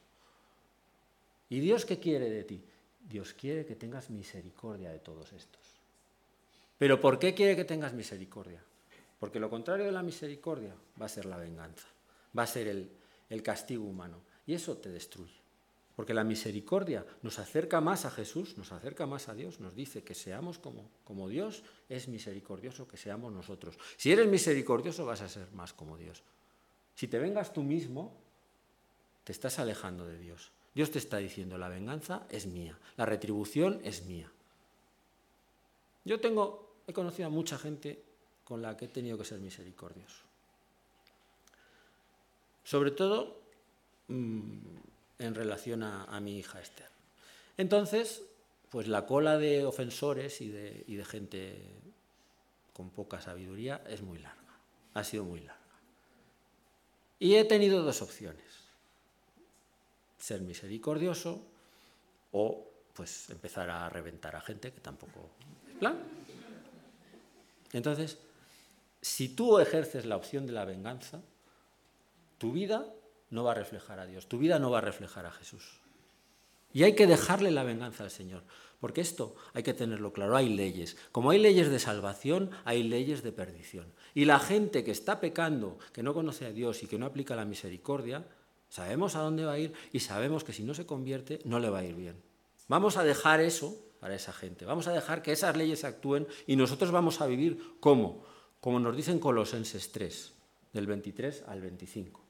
¿Y 1.50 1.60
Dios 1.60 1.86
qué 1.86 2.00
quiere 2.00 2.30
de 2.30 2.44
ti? 2.44 2.64
Dios 3.10 3.34
quiere 3.34 3.66
que 3.66 3.76
tengas 3.76 4.10
misericordia 4.10 4.92
de 4.92 5.00
todos 5.00 5.34
estos. 5.34 5.62
¿Pero 6.78 7.02
por 7.02 7.20
qué 7.20 7.34
quiere 7.34 7.56
que 7.56 7.66
tengas 7.66 7.94
misericordia? 7.94 8.64
Porque 9.20 9.40
lo 9.40 9.50
contrario 9.50 9.86
de 9.86 9.92
la 9.92 10.04
misericordia 10.04 10.74
va 11.00 11.08
a 11.08 11.10
ser 11.10 11.26
la 11.26 11.38
venganza, 11.38 11.88
va 12.38 12.44
a 12.44 12.48
ser 12.48 12.68
el 13.30 13.44
castigo 13.44 13.86
humano. 13.86 14.22
Y 14.46 14.54
eso 14.54 14.78
te 14.78 14.90
destruye. 14.90 15.41
Porque 16.02 16.16
la 16.16 16.24
misericordia 16.24 17.06
nos 17.22 17.38
acerca 17.38 17.80
más 17.80 18.06
a 18.06 18.10
Jesús, 18.10 18.58
nos 18.58 18.72
acerca 18.72 19.06
más 19.06 19.30
a 19.30 19.36
Dios, 19.36 19.60
nos 19.60 19.76
dice 19.76 20.04
que 20.04 20.16
seamos 20.16 20.58
como, 20.58 20.90
como 21.04 21.30
Dios 21.30 21.62
es 21.90 22.08
misericordioso, 22.08 22.88
que 22.88 22.98
seamos 22.98 23.32
nosotros. 23.32 23.78
Si 23.98 24.12
eres 24.12 24.28
misericordioso 24.28 25.06
vas 25.06 25.22
a 25.22 25.30
ser 25.30 25.52
más 25.52 25.74
como 25.74 26.00
Dios. 26.00 26.24
Si 26.96 27.08
te 27.08 27.20
vengas 27.20 27.54
tú 27.54 27.62
mismo, 27.62 28.18
te 29.24 29.32
estás 29.32 29.60
alejando 29.60 30.08
de 30.08 30.18
Dios. 30.18 30.50
Dios 30.74 30.90
te 30.90 30.98
está 30.98 31.18
diciendo, 31.18 31.60
la 31.60 31.70
venganza 31.70 32.26
es 32.32 32.48
mía, 32.48 32.80
la 32.98 33.06
retribución 33.06 33.80
es 33.84 34.04
mía. 34.08 34.32
Yo 36.04 36.20
tengo, 36.20 36.78
he 36.88 36.94
conocido 36.94 37.28
a 37.28 37.30
mucha 37.30 37.60
gente 37.60 38.02
con 38.44 38.64
la 38.64 38.76
que 38.76 38.86
he 38.86 38.88
tenido 38.88 39.20
que 39.20 39.26
ser 39.26 39.40
misericordioso. 39.40 40.24
Sobre 42.64 42.90
todo 42.90 43.40
mm, 44.08 44.82
en 45.22 45.36
relación 45.36 45.84
a, 45.84 46.20
mi 46.20 46.38
hija 46.38 46.60
Esther. 46.60 46.90
Entonces, 47.58 48.24
pues 48.70 48.88
la 48.88 49.06
cola 49.06 49.38
de 49.38 49.66
ofensores 49.66 50.42
y 50.42 50.50
de, 50.50 50.84
y 50.88 50.96
de 50.96 51.06
gente 51.06 51.56
con 52.74 52.90
poca 52.90 53.22
sabiduría 53.22 53.84
es 53.88 54.02
muy 54.02 54.20
larga, 54.20 54.58
ha 54.94 55.04
sido 55.04 55.24
muy 55.24 55.40
larga. 55.40 55.62
Y 57.20 57.36
he 57.36 57.46
tenido 57.46 57.84
dos 57.84 58.02
opciones 58.02 58.62
ser 60.22 60.42
misericordioso 60.42 61.42
o 62.32 62.68
pues 62.94 63.30
empezar 63.30 63.70
a 63.70 63.90
reventar 63.90 64.36
a 64.36 64.42
gente 64.42 64.72
que 64.72 64.80
tampoco 64.80 65.32
es 65.70 65.76
plan. 65.78 65.98
Entonces, 67.74 68.18
si 69.02 69.30
tú 69.30 69.60
ejerces 69.60 70.06
la 70.06 70.18
opción 70.18 70.46
de 70.46 70.54
la 70.54 70.66
venganza, 70.66 71.22
tu 72.38 72.52
vida 72.52 72.86
no 73.32 73.44
va 73.44 73.52
a 73.52 73.56
reflejar 73.56 74.00
a 74.00 74.06
Dios, 74.06 74.28
tu 74.28 74.38
vida 74.38 74.60
no 74.60 74.70
va 74.70 74.78
a 74.78 74.82
reflejar 74.82 75.26
a 75.26 75.32
Jesús. 75.32 75.80
Y 76.74 76.84
hay 76.84 76.94
que 76.94 77.08
dejarle 77.08 77.52
la 77.52 77.64
venganza 77.64 78.04
al 78.04 78.12
Señor, 78.12 78.44
porque 78.80 79.02
esto 79.02 79.36
hay 79.54 79.64
que 79.64 79.74
tenerlo 79.74 80.14
claro, 80.14 80.38
hay 80.38 80.50
leyes. 80.50 80.96
Como 81.12 81.32
hay 81.32 81.40
leyes 81.40 81.70
de 81.70 81.80
salvación, 81.80 82.52
hay 82.64 82.84
leyes 82.84 83.24
de 83.24 83.32
perdición. 83.32 83.92
Y 84.14 84.26
la 84.26 84.40
gente 84.40 84.84
que 84.84 84.92
está 84.92 85.20
pecando, 85.20 85.80
que 85.92 86.04
no 86.04 86.14
conoce 86.14 86.46
a 86.46 86.52
Dios 86.52 86.84
y 86.84 86.88
que 86.88 86.98
no 86.98 87.08
aplica 87.08 87.36
la 87.36 87.46
misericordia, 87.46 88.26
Sabemos 88.72 89.18
a 89.18 89.20
dónde 89.20 89.44
va 89.44 89.52
a 89.52 89.60
ir 89.60 89.74
y 89.92 90.00
sabemos 90.00 90.46
que 90.46 90.54
si 90.54 90.64
no 90.64 90.74
se 90.74 90.86
convierte 90.86 91.42
no 91.44 91.60
le 91.60 91.70
va 91.70 91.80
a 91.80 91.84
ir 91.84 91.94
bien. 91.94 92.16
Vamos 92.70 92.96
a 92.96 93.04
dejar 93.04 93.42
eso 93.42 93.76
para 94.00 94.16
esa 94.16 94.32
gente. 94.32 94.64
Vamos 94.64 94.88
a 94.88 94.94
dejar 94.94 95.22
que 95.22 95.34
esas 95.34 95.58
leyes 95.58 95.84
actúen 95.84 96.26
y 96.48 96.56
nosotros 96.56 96.90
vamos 96.90 97.20
a 97.20 97.28
vivir 97.28 97.76
como, 97.82 98.24
como 98.62 98.80
nos 98.80 98.96
dicen 98.96 99.20
Colosenses 99.20 99.92
3, 99.92 100.34
del 100.72 100.88
23 100.88 101.44
al 101.50 101.60
25. 101.60 102.24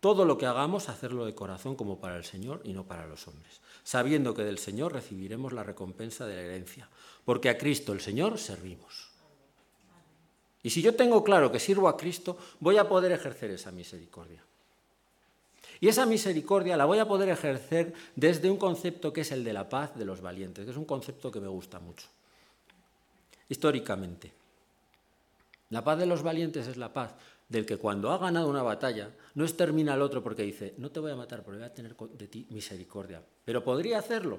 Todo 0.00 0.24
lo 0.24 0.38
que 0.38 0.46
hagamos, 0.46 0.88
hacerlo 0.88 1.26
de 1.26 1.34
corazón 1.34 1.74
como 1.74 1.98
para 1.98 2.16
el 2.16 2.24
Señor 2.24 2.60
y 2.64 2.72
no 2.72 2.84
para 2.84 3.06
los 3.06 3.26
hombres, 3.26 3.60
sabiendo 3.82 4.32
que 4.32 4.44
del 4.44 4.58
Señor 4.58 4.92
recibiremos 4.92 5.52
la 5.52 5.64
recompensa 5.64 6.26
de 6.26 6.36
la 6.36 6.42
herencia, 6.42 6.88
porque 7.24 7.48
a 7.48 7.58
Cristo 7.58 7.92
el 7.92 8.00
Señor 8.00 8.38
servimos. 8.38 9.08
Y 10.62 10.70
si 10.70 10.82
yo 10.82 10.94
tengo 10.94 11.24
claro 11.24 11.50
que 11.50 11.58
sirvo 11.58 11.88
a 11.88 11.96
Cristo, 11.96 12.36
voy 12.60 12.76
a 12.76 12.88
poder 12.88 13.12
ejercer 13.12 13.50
esa 13.50 13.72
misericordia. 13.72 14.42
Y 15.80 15.88
esa 15.88 16.06
misericordia 16.06 16.76
la 16.76 16.84
voy 16.84 16.98
a 16.98 17.06
poder 17.06 17.28
ejercer 17.28 17.94
desde 18.16 18.50
un 18.50 18.56
concepto 18.56 19.12
que 19.12 19.20
es 19.20 19.32
el 19.32 19.44
de 19.44 19.52
la 19.52 19.68
paz 19.68 19.96
de 19.96 20.04
los 20.04 20.20
valientes, 20.20 20.64
que 20.64 20.70
es 20.70 20.76
un 20.76 20.84
concepto 20.84 21.30
que 21.30 21.40
me 21.40 21.48
gusta 21.48 21.78
mucho. 21.78 22.06
Históricamente, 23.48 24.32
la 25.70 25.84
paz 25.84 25.98
de 25.98 26.06
los 26.06 26.22
valientes 26.22 26.66
es 26.66 26.76
la 26.76 26.92
paz 26.92 27.14
del 27.48 27.64
que 27.64 27.78
cuando 27.78 28.10
ha 28.10 28.18
ganado 28.18 28.48
una 28.48 28.62
batalla 28.62 29.10
no 29.34 29.44
extermina 29.44 29.94
al 29.94 30.02
otro 30.02 30.22
porque 30.22 30.42
dice, 30.42 30.74
no 30.78 30.90
te 30.90 31.00
voy 31.00 31.12
a 31.12 31.16
matar, 31.16 31.42
porque 31.42 31.58
voy 31.58 31.66
a 31.66 31.74
tener 31.74 31.96
de 31.96 32.28
ti 32.28 32.46
misericordia. 32.50 33.22
Pero 33.44 33.64
podría 33.64 33.98
hacerlo. 33.98 34.38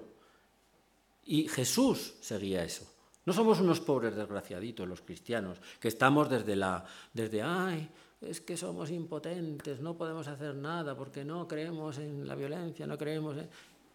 Y 1.26 1.48
Jesús 1.48 2.16
seguía 2.22 2.64
eso. 2.64 2.86
No 3.26 3.34
somos 3.34 3.60
unos 3.60 3.80
pobres 3.80 4.16
desgraciaditos 4.16 4.88
los 4.88 5.02
cristianos, 5.02 5.60
que 5.80 5.88
estamos 5.88 6.30
desde 6.30 6.56
la, 6.56 6.86
desde, 7.14 7.42
ay, 7.42 7.90
es 8.22 8.42
que 8.42 8.58
somos 8.58 8.90
impotentes, 8.90 9.80
no 9.80 9.96
podemos 9.96 10.28
hacer 10.28 10.56
nada 10.56 10.96
porque 10.96 11.24
no 11.24 11.48
creemos 11.48 11.98
en 12.00 12.28
la 12.28 12.36
violencia, 12.36 12.88
no 12.88 12.98
creemos 12.98 13.38
en... 13.38 13.48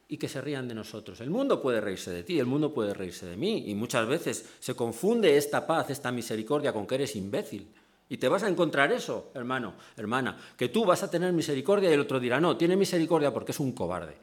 y 0.09 0.16
que 0.16 0.29
se 0.29 0.40
rían 0.40 0.68
de 0.68 0.74
nosotros. 0.74 1.20
El 1.20 1.31
mundo 1.31 1.61
puede 1.61 1.81
reírse 1.81 2.11
de 2.11 2.22
ti, 2.22 2.38
el 2.38 2.46
mundo 2.46 2.72
puede 2.72 2.94
reírse 2.94 3.27
de 3.27 3.37
mí, 3.37 3.64
y 3.68 3.74
muchas 3.74 4.07
veces 4.07 4.48
se 4.61 4.74
confunde 4.74 5.37
esta 5.37 5.66
paz, 5.66 5.90
esta 5.90 6.12
misericordia 6.12 6.72
con 6.72 6.87
que 6.87 6.94
eres 6.94 7.16
imbécil. 7.16 7.68
Y 8.08 8.18
te 8.18 8.28
vas 8.28 8.42
a 8.42 8.48
encontrar 8.48 8.92
eso, 8.92 9.30
hermano, 9.34 9.74
hermana, 9.96 10.36
que 10.56 10.68
tú 10.68 10.84
vas 10.84 11.02
a 11.02 11.10
tener 11.10 11.32
misericordia 11.32 11.90
y 11.90 11.94
el 11.94 12.00
otro 12.00 12.20
dirá, 12.20 12.40
no, 12.40 12.56
tiene 12.56 12.76
misericordia 12.76 13.32
porque 13.32 13.52
es 13.52 13.60
un 13.60 13.72
cobarde, 13.72 14.16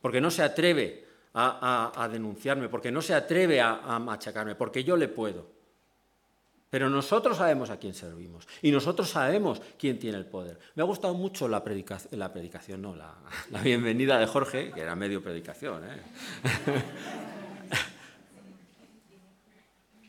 porque 0.00 0.20
no 0.20 0.30
se 0.30 0.42
atreve 0.42 1.06
a, 1.34 2.08
denunciarme, 2.10 2.68
porque 2.68 2.90
no 2.90 3.02
se 3.02 3.14
atreve 3.14 3.60
a, 3.60 3.98
machacarme, 3.98 4.54
porque 4.54 4.82
yo 4.82 4.96
le 4.96 5.08
puedo. 5.08 5.54
Pero 6.68 6.90
nosotros 6.90 7.36
sabemos 7.36 7.70
a 7.70 7.78
quién 7.78 7.94
servimos 7.94 8.46
y 8.60 8.72
nosotros 8.72 9.08
sabemos 9.08 9.62
quién 9.78 10.00
tiene 10.00 10.18
el 10.18 10.26
poder. 10.26 10.58
Me 10.74 10.82
ha 10.82 10.86
gustado 10.86 11.14
mucho 11.14 11.46
la, 11.46 11.62
predicación, 11.62 12.18
la 12.18 12.32
predicación, 12.32 12.82
no, 12.82 12.96
la, 13.50 13.62
bienvenida 13.62 14.18
de 14.18 14.26
Jorge, 14.26 14.72
que 14.72 14.80
era 14.80 14.96
medio 14.96 15.22
predicación, 15.22 15.84
¿eh? 15.84 16.02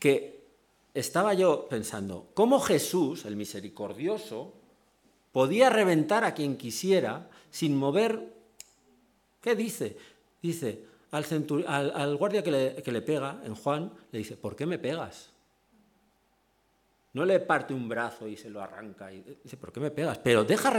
que 0.00 0.37
estaba 0.98 1.34
yo 1.34 1.68
pensando, 1.68 2.28
¿cómo 2.34 2.60
Jesús, 2.60 3.24
el 3.24 3.36
misericordioso, 3.36 4.54
podía 5.32 5.70
reventar 5.70 6.24
a 6.24 6.34
quien 6.34 6.56
quisiera 6.56 7.28
sin 7.50 7.76
mover... 7.76 8.34
¿Qué 9.40 9.54
dice? 9.54 9.96
Dice, 10.42 10.84
al, 11.12 12.16
guardia 12.16 12.42
que 12.42 12.50
le, 12.50 13.02
pega, 13.02 13.40
en 13.44 13.54
Juan, 13.54 13.92
le 14.10 14.18
dice, 14.18 14.36
¿por 14.36 14.56
qué 14.56 14.66
me 14.66 14.78
pegas? 14.78 15.30
No 17.12 17.24
le 17.24 17.40
parte 17.40 17.72
un 17.72 17.88
brazo 17.88 18.26
y 18.26 18.36
se 18.36 18.50
lo 18.50 18.60
arranca. 18.60 19.12
Y 19.12 19.22
dice, 19.42 19.56
¿por 19.56 19.72
qué 19.72 19.80
me 19.80 19.90
pegas? 19.90 20.18
Pero 20.18 20.44
deja, 20.44 20.72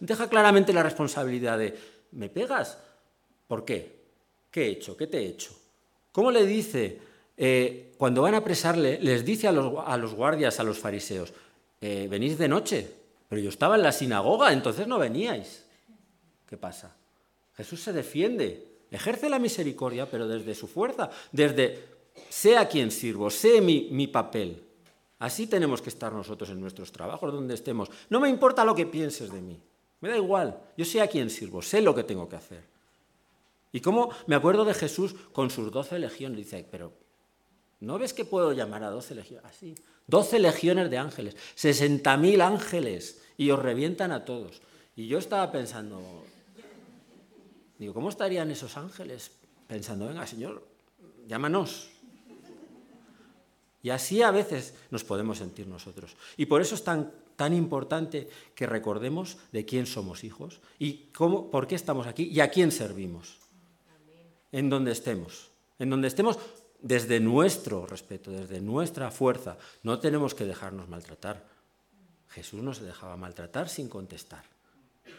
deja 0.00 0.28
claramente 0.28 0.72
la 0.72 0.82
responsabilidad 0.82 1.58
de, 1.58 1.78
¿me 2.12 2.28
pegas? 2.28 2.78
¿Por 3.46 3.64
qué? 3.64 4.00
¿Qué 4.50 4.66
he 4.66 4.70
hecho? 4.70 4.96
¿Qué 4.96 5.06
te 5.06 5.18
he 5.18 5.26
hecho? 5.26 5.52
¿Cómo 6.12 6.30
le 6.32 6.44
dice, 6.44 7.00
eh, 7.42 7.94
cuando 7.96 8.20
van 8.20 8.34
a 8.34 8.44
apresarle, 8.44 8.98
les 9.00 9.24
dice 9.24 9.48
a 9.48 9.52
los, 9.52 10.14
guardias, 10.14 10.60
a 10.60 10.62
los 10.62 10.78
fariseos, 10.78 11.32
eh, 11.80 12.06
venís 12.10 12.36
de 12.36 12.48
noche, 12.48 12.86
pero 13.30 13.40
yo 13.40 13.48
estaba 13.48 13.76
en 13.76 13.82
la 13.82 13.92
sinagoga, 13.92 14.52
entonces 14.52 14.86
no 14.86 14.98
veníais. 14.98 15.64
¿Qué 16.46 16.58
pasa? 16.58 16.94
Jesús 17.56 17.80
se 17.80 17.94
defiende. 17.94 18.66
Ejerce 18.90 19.30
la 19.30 19.38
misericordia, 19.38 20.04
pero 20.10 20.28
desde 20.28 20.54
su 20.54 20.66
fuerza, 20.68 21.08
desde 21.32 21.82
sé 22.28 22.58
a 22.58 22.68
quien 22.68 22.90
sirvo, 22.90 23.30
sé 23.30 23.62
mi, 23.62 23.88
mi 23.90 24.06
papel. 24.06 24.62
Así 25.18 25.46
tenemos 25.46 25.80
que 25.80 25.88
estar 25.88 26.12
nosotros 26.12 26.50
en 26.50 26.60
nuestros 26.60 26.92
trabajos, 26.92 27.32
donde 27.32 27.54
estemos. 27.54 27.88
No 28.10 28.20
me 28.20 28.28
importa 28.28 28.66
lo 28.66 28.74
que 28.74 28.84
pienses 28.84 29.32
de 29.32 29.40
mí, 29.40 29.58
me 30.00 30.10
da 30.10 30.16
igual, 30.16 30.60
yo 30.76 30.84
sé 30.84 31.00
a 31.00 31.06
quién 31.06 31.30
sirvo, 31.30 31.62
sé 31.62 31.80
lo 31.80 31.94
que 31.94 32.04
tengo 32.04 32.28
que 32.28 32.36
hacer. 32.36 32.64
Y 33.72 33.80
como 33.80 34.10
me 34.26 34.34
acuerdo 34.34 34.66
de 34.66 34.74
Jesús 34.74 35.14
con 35.32 35.48
sus 35.48 35.72
doce 35.72 35.98
legiones, 35.98 36.36
dice, 36.36 36.66
pero 36.70 36.99
¿No 37.80 37.98
ves 37.98 38.12
que 38.12 38.24
puedo 38.24 38.52
llamar 38.52 38.84
a 38.84 38.90
doce 38.90 39.14
legiones? 39.14 39.44
Así. 39.46 39.74
Doce 40.06 40.38
legiones 40.38 40.90
de 40.90 40.98
ángeles, 40.98 41.36
sesenta 41.54 42.16
mil 42.16 42.40
ángeles, 42.40 43.22
y 43.40 43.50
os 43.50 43.58
revientan 43.58 44.12
a 44.12 44.26
todos. 44.26 44.60
Y 44.94 45.06
yo 45.06 45.16
estaba 45.16 45.50
pensando, 45.50 45.98
digo, 47.78 47.94
¿cómo 47.94 48.10
estarían 48.10 48.50
esos 48.50 48.76
ángeles? 48.76 49.30
Pensando, 49.66 50.08
venga, 50.08 50.26
Señor, 50.26 50.62
llámanos. 51.26 51.88
Y 53.82 53.88
así 53.88 54.20
a 54.20 54.30
veces 54.30 54.74
nos 54.90 55.04
podemos 55.04 55.38
sentir 55.38 55.66
nosotros. 55.66 56.16
Y 56.36 56.44
por 56.44 56.60
eso 56.60 56.74
es 56.74 56.84
tan, 56.84 57.12
tan 57.36 57.54
importante 57.54 58.28
que 58.54 58.66
recordemos 58.66 59.38
de 59.52 59.64
quién 59.64 59.86
somos 59.86 60.22
hijos 60.22 60.60
y 60.78 61.06
cómo, 61.14 61.50
por 61.50 61.66
qué 61.66 61.76
estamos 61.76 62.06
aquí 62.06 62.24
y 62.24 62.40
a 62.40 62.50
quién 62.50 62.72
servimos. 62.72 63.38
En 64.52 64.68
donde 64.68 64.92
estemos. 64.92 65.48
En 65.78 65.88
donde 65.88 66.08
estemos 66.08 66.38
desde 66.82 67.20
nuestro 67.20 67.86
respeto, 67.86 68.30
desde 68.30 68.60
nuestra 68.60 69.10
fuerza. 69.10 69.56
No 69.82 69.98
tenemos 69.98 70.34
que 70.34 70.44
dejarnos 70.44 70.88
maltratar. 70.88 71.44
Jesús 72.28 72.62
no 72.62 72.74
se 72.74 72.84
dejaba 72.84 73.16
maltratar 73.16 73.68
sin 73.68 73.88
contestar. 73.88 74.44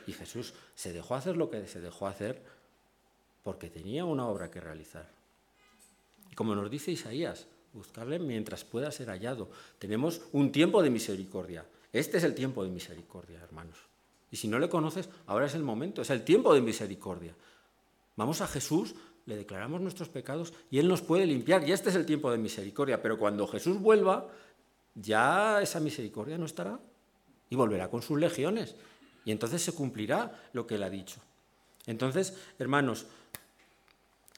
Y 0.07 0.13
Jesús 0.13 0.53
se 0.75 0.93
dejó 0.93 1.15
hacer 1.15 1.37
lo 1.37 1.49
que 1.49 1.67
se 1.67 1.81
dejó 1.81 2.07
hacer 2.07 2.41
porque 3.43 3.69
tenía 3.69 4.05
una 4.05 4.27
obra 4.27 4.49
que 4.49 4.61
realizar. 4.61 5.09
Y 6.31 6.35
como 6.35 6.55
nos 6.55 6.69
dice 6.71 6.91
Isaías, 6.91 7.47
buscarle 7.73 8.19
mientras 8.19 8.63
pueda 8.63 8.91
ser 8.91 9.09
hallado. 9.09 9.49
Tenemos 9.79 10.21
un 10.31 10.51
tiempo 10.51 10.81
de 10.81 10.89
misericordia. 10.89 11.65
Este 11.91 12.17
es 12.17 12.23
el 12.23 12.33
tiempo 12.33 12.63
de 12.63 12.69
misericordia, 12.69 13.39
hermanos. 13.41 13.77
Y 14.31 14.37
si 14.37 14.47
no 14.47 14.59
le 14.59 14.69
conoces, 14.69 15.09
ahora 15.27 15.45
es 15.45 15.55
el 15.55 15.63
momento, 15.63 16.01
es 16.01 16.09
el 16.09 16.23
tiempo 16.23 16.53
de 16.53 16.61
misericordia. 16.61 17.35
Vamos 18.15 18.39
a 18.41 18.47
Jesús 18.47 18.95
le 19.25 19.35
declaramos 19.35 19.81
nuestros 19.81 20.09
pecados 20.09 20.53
y 20.69 20.79
Él 20.79 20.87
nos 20.87 21.01
puede 21.01 21.25
limpiar. 21.25 21.67
Y 21.67 21.71
este 21.71 21.89
es 21.89 21.95
el 21.95 22.05
tiempo 22.05 22.31
de 22.31 22.37
misericordia. 22.37 23.01
Pero 23.01 23.17
cuando 23.17 23.47
Jesús 23.47 23.79
vuelva, 23.79 24.27
ya 24.95 25.61
esa 25.61 25.79
misericordia 25.79 26.37
no 26.37 26.45
estará 26.45 26.79
y 27.49 27.55
volverá 27.55 27.89
con 27.89 28.01
sus 28.01 28.19
legiones. 28.19 28.75
Y 29.25 29.31
entonces 29.31 29.61
se 29.61 29.73
cumplirá 29.73 30.49
lo 30.53 30.65
que 30.65 30.75
Él 30.75 30.83
ha 30.83 30.89
dicho. 30.89 31.19
Entonces, 31.85 32.37
hermanos, 32.59 33.05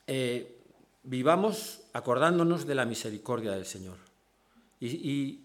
eh, 0.07 0.59
vivamos 1.03 1.81
acordándonos 1.93 2.65
de 2.65 2.75
la 2.75 2.85
misericordia 2.85 3.51
del 3.51 3.65
Señor. 3.65 3.97
Y, 4.79 5.39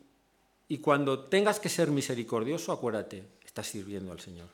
y 0.66 0.78
cuando 0.78 1.20
tengas 1.26 1.60
que 1.60 1.68
ser 1.68 1.90
misericordioso, 1.90 2.72
acuérdate, 2.72 3.24
estás 3.44 3.68
sirviendo 3.68 4.10
al 4.10 4.18
Señor. 4.18 4.48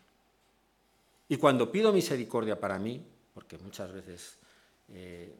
Y 1.29 1.39
cuando 1.39 1.73
pido 1.73 1.93
misericordia 1.93 2.61
para 2.61 2.79
mí, 2.79 3.03
porque 3.33 3.57
muchas 3.59 3.93
veces 3.93 4.39
eh, 4.93 5.35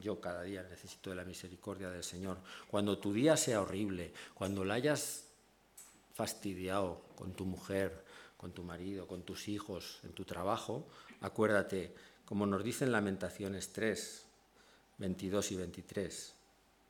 yo 0.00 0.20
cada 0.20 0.42
día 0.42 0.62
necesito 0.62 1.10
de 1.10 1.16
la 1.16 1.24
misericordia 1.24 1.90
del 1.90 2.04
Señor. 2.04 2.38
Cuando 2.70 2.98
tu 2.98 3.12
día 3.12 3.36
sea 3.36 3.60
horrible, 3.60 4.12
cuando 4.34 4.64
la 4.64 4.74
hayas 4.74 5.26
fastidiado 6.14 7.02
con 7.16 7.32
tu 7.34 7.44
mujer, 7.44 8.04
con 8.36 8.52
tu 8.52 8.62
marido, 8.62 9.06
con 9.06 9.22
tus 9.22 9.48
hijos, 9.48 10.00
en 10.04 10.12
tu 10.12 10.24
trabajo, 10.24 10.86
acuérdate, 11.20 11.94
como 12.24 12.46
nos 12.46 12.62
dicen 12.62 12.92
Lamentaciones 12.92 13.72
3, 13.72 14.26
22 14.98 15.52
y 15.52 15.56
23, 15.56 16.34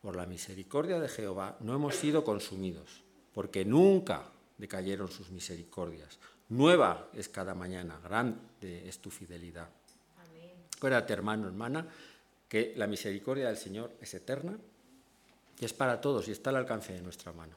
por 0.02 0.16
la 0.16 0.26
misericordia 0.26 1.00
de 1.00 1.08
Jehová 1.08 1.56
no 1.60 1.74
hemos 1.74 1.94
sido 1.96 2.24
consumidos, 2.24 3.02
porque 3.32 3.64
nunca 3.64 4.30
decayeron 4.58 5.08
sus 5.10 5.30
misericordias. 5.30 6.18
Nueva 6.48 7.08
es 7.12 7.28
cada 7.28 7.54
mañana, 7.54 8.00
grande 8.02 8.88
es 8.88 8.98
tu 8.98 9.10
fidelidad. 9.10 9.68
Acuérdate, 10.78 11.12
hermano, 11.12 11.48
hermana, 11.48 11.86
que 12.48 12.72
la 12.76 12.86
misericordia 12.86 13.48
del 13.48 13.56
Señor 13.56 13.92
es 14.00 14.14
eterna 14.14 14.56
y 15.58 15.64
es 15.64 15.72
para 15.72 16.00
todos 16.00 16.28
y 16.28 16.30
está 16.30 16.50
al 16.50 16.56
alcance 16.56 16.92
de 16.92 17.02
nuestra 17.02 17.32
mano. 17.32 17.56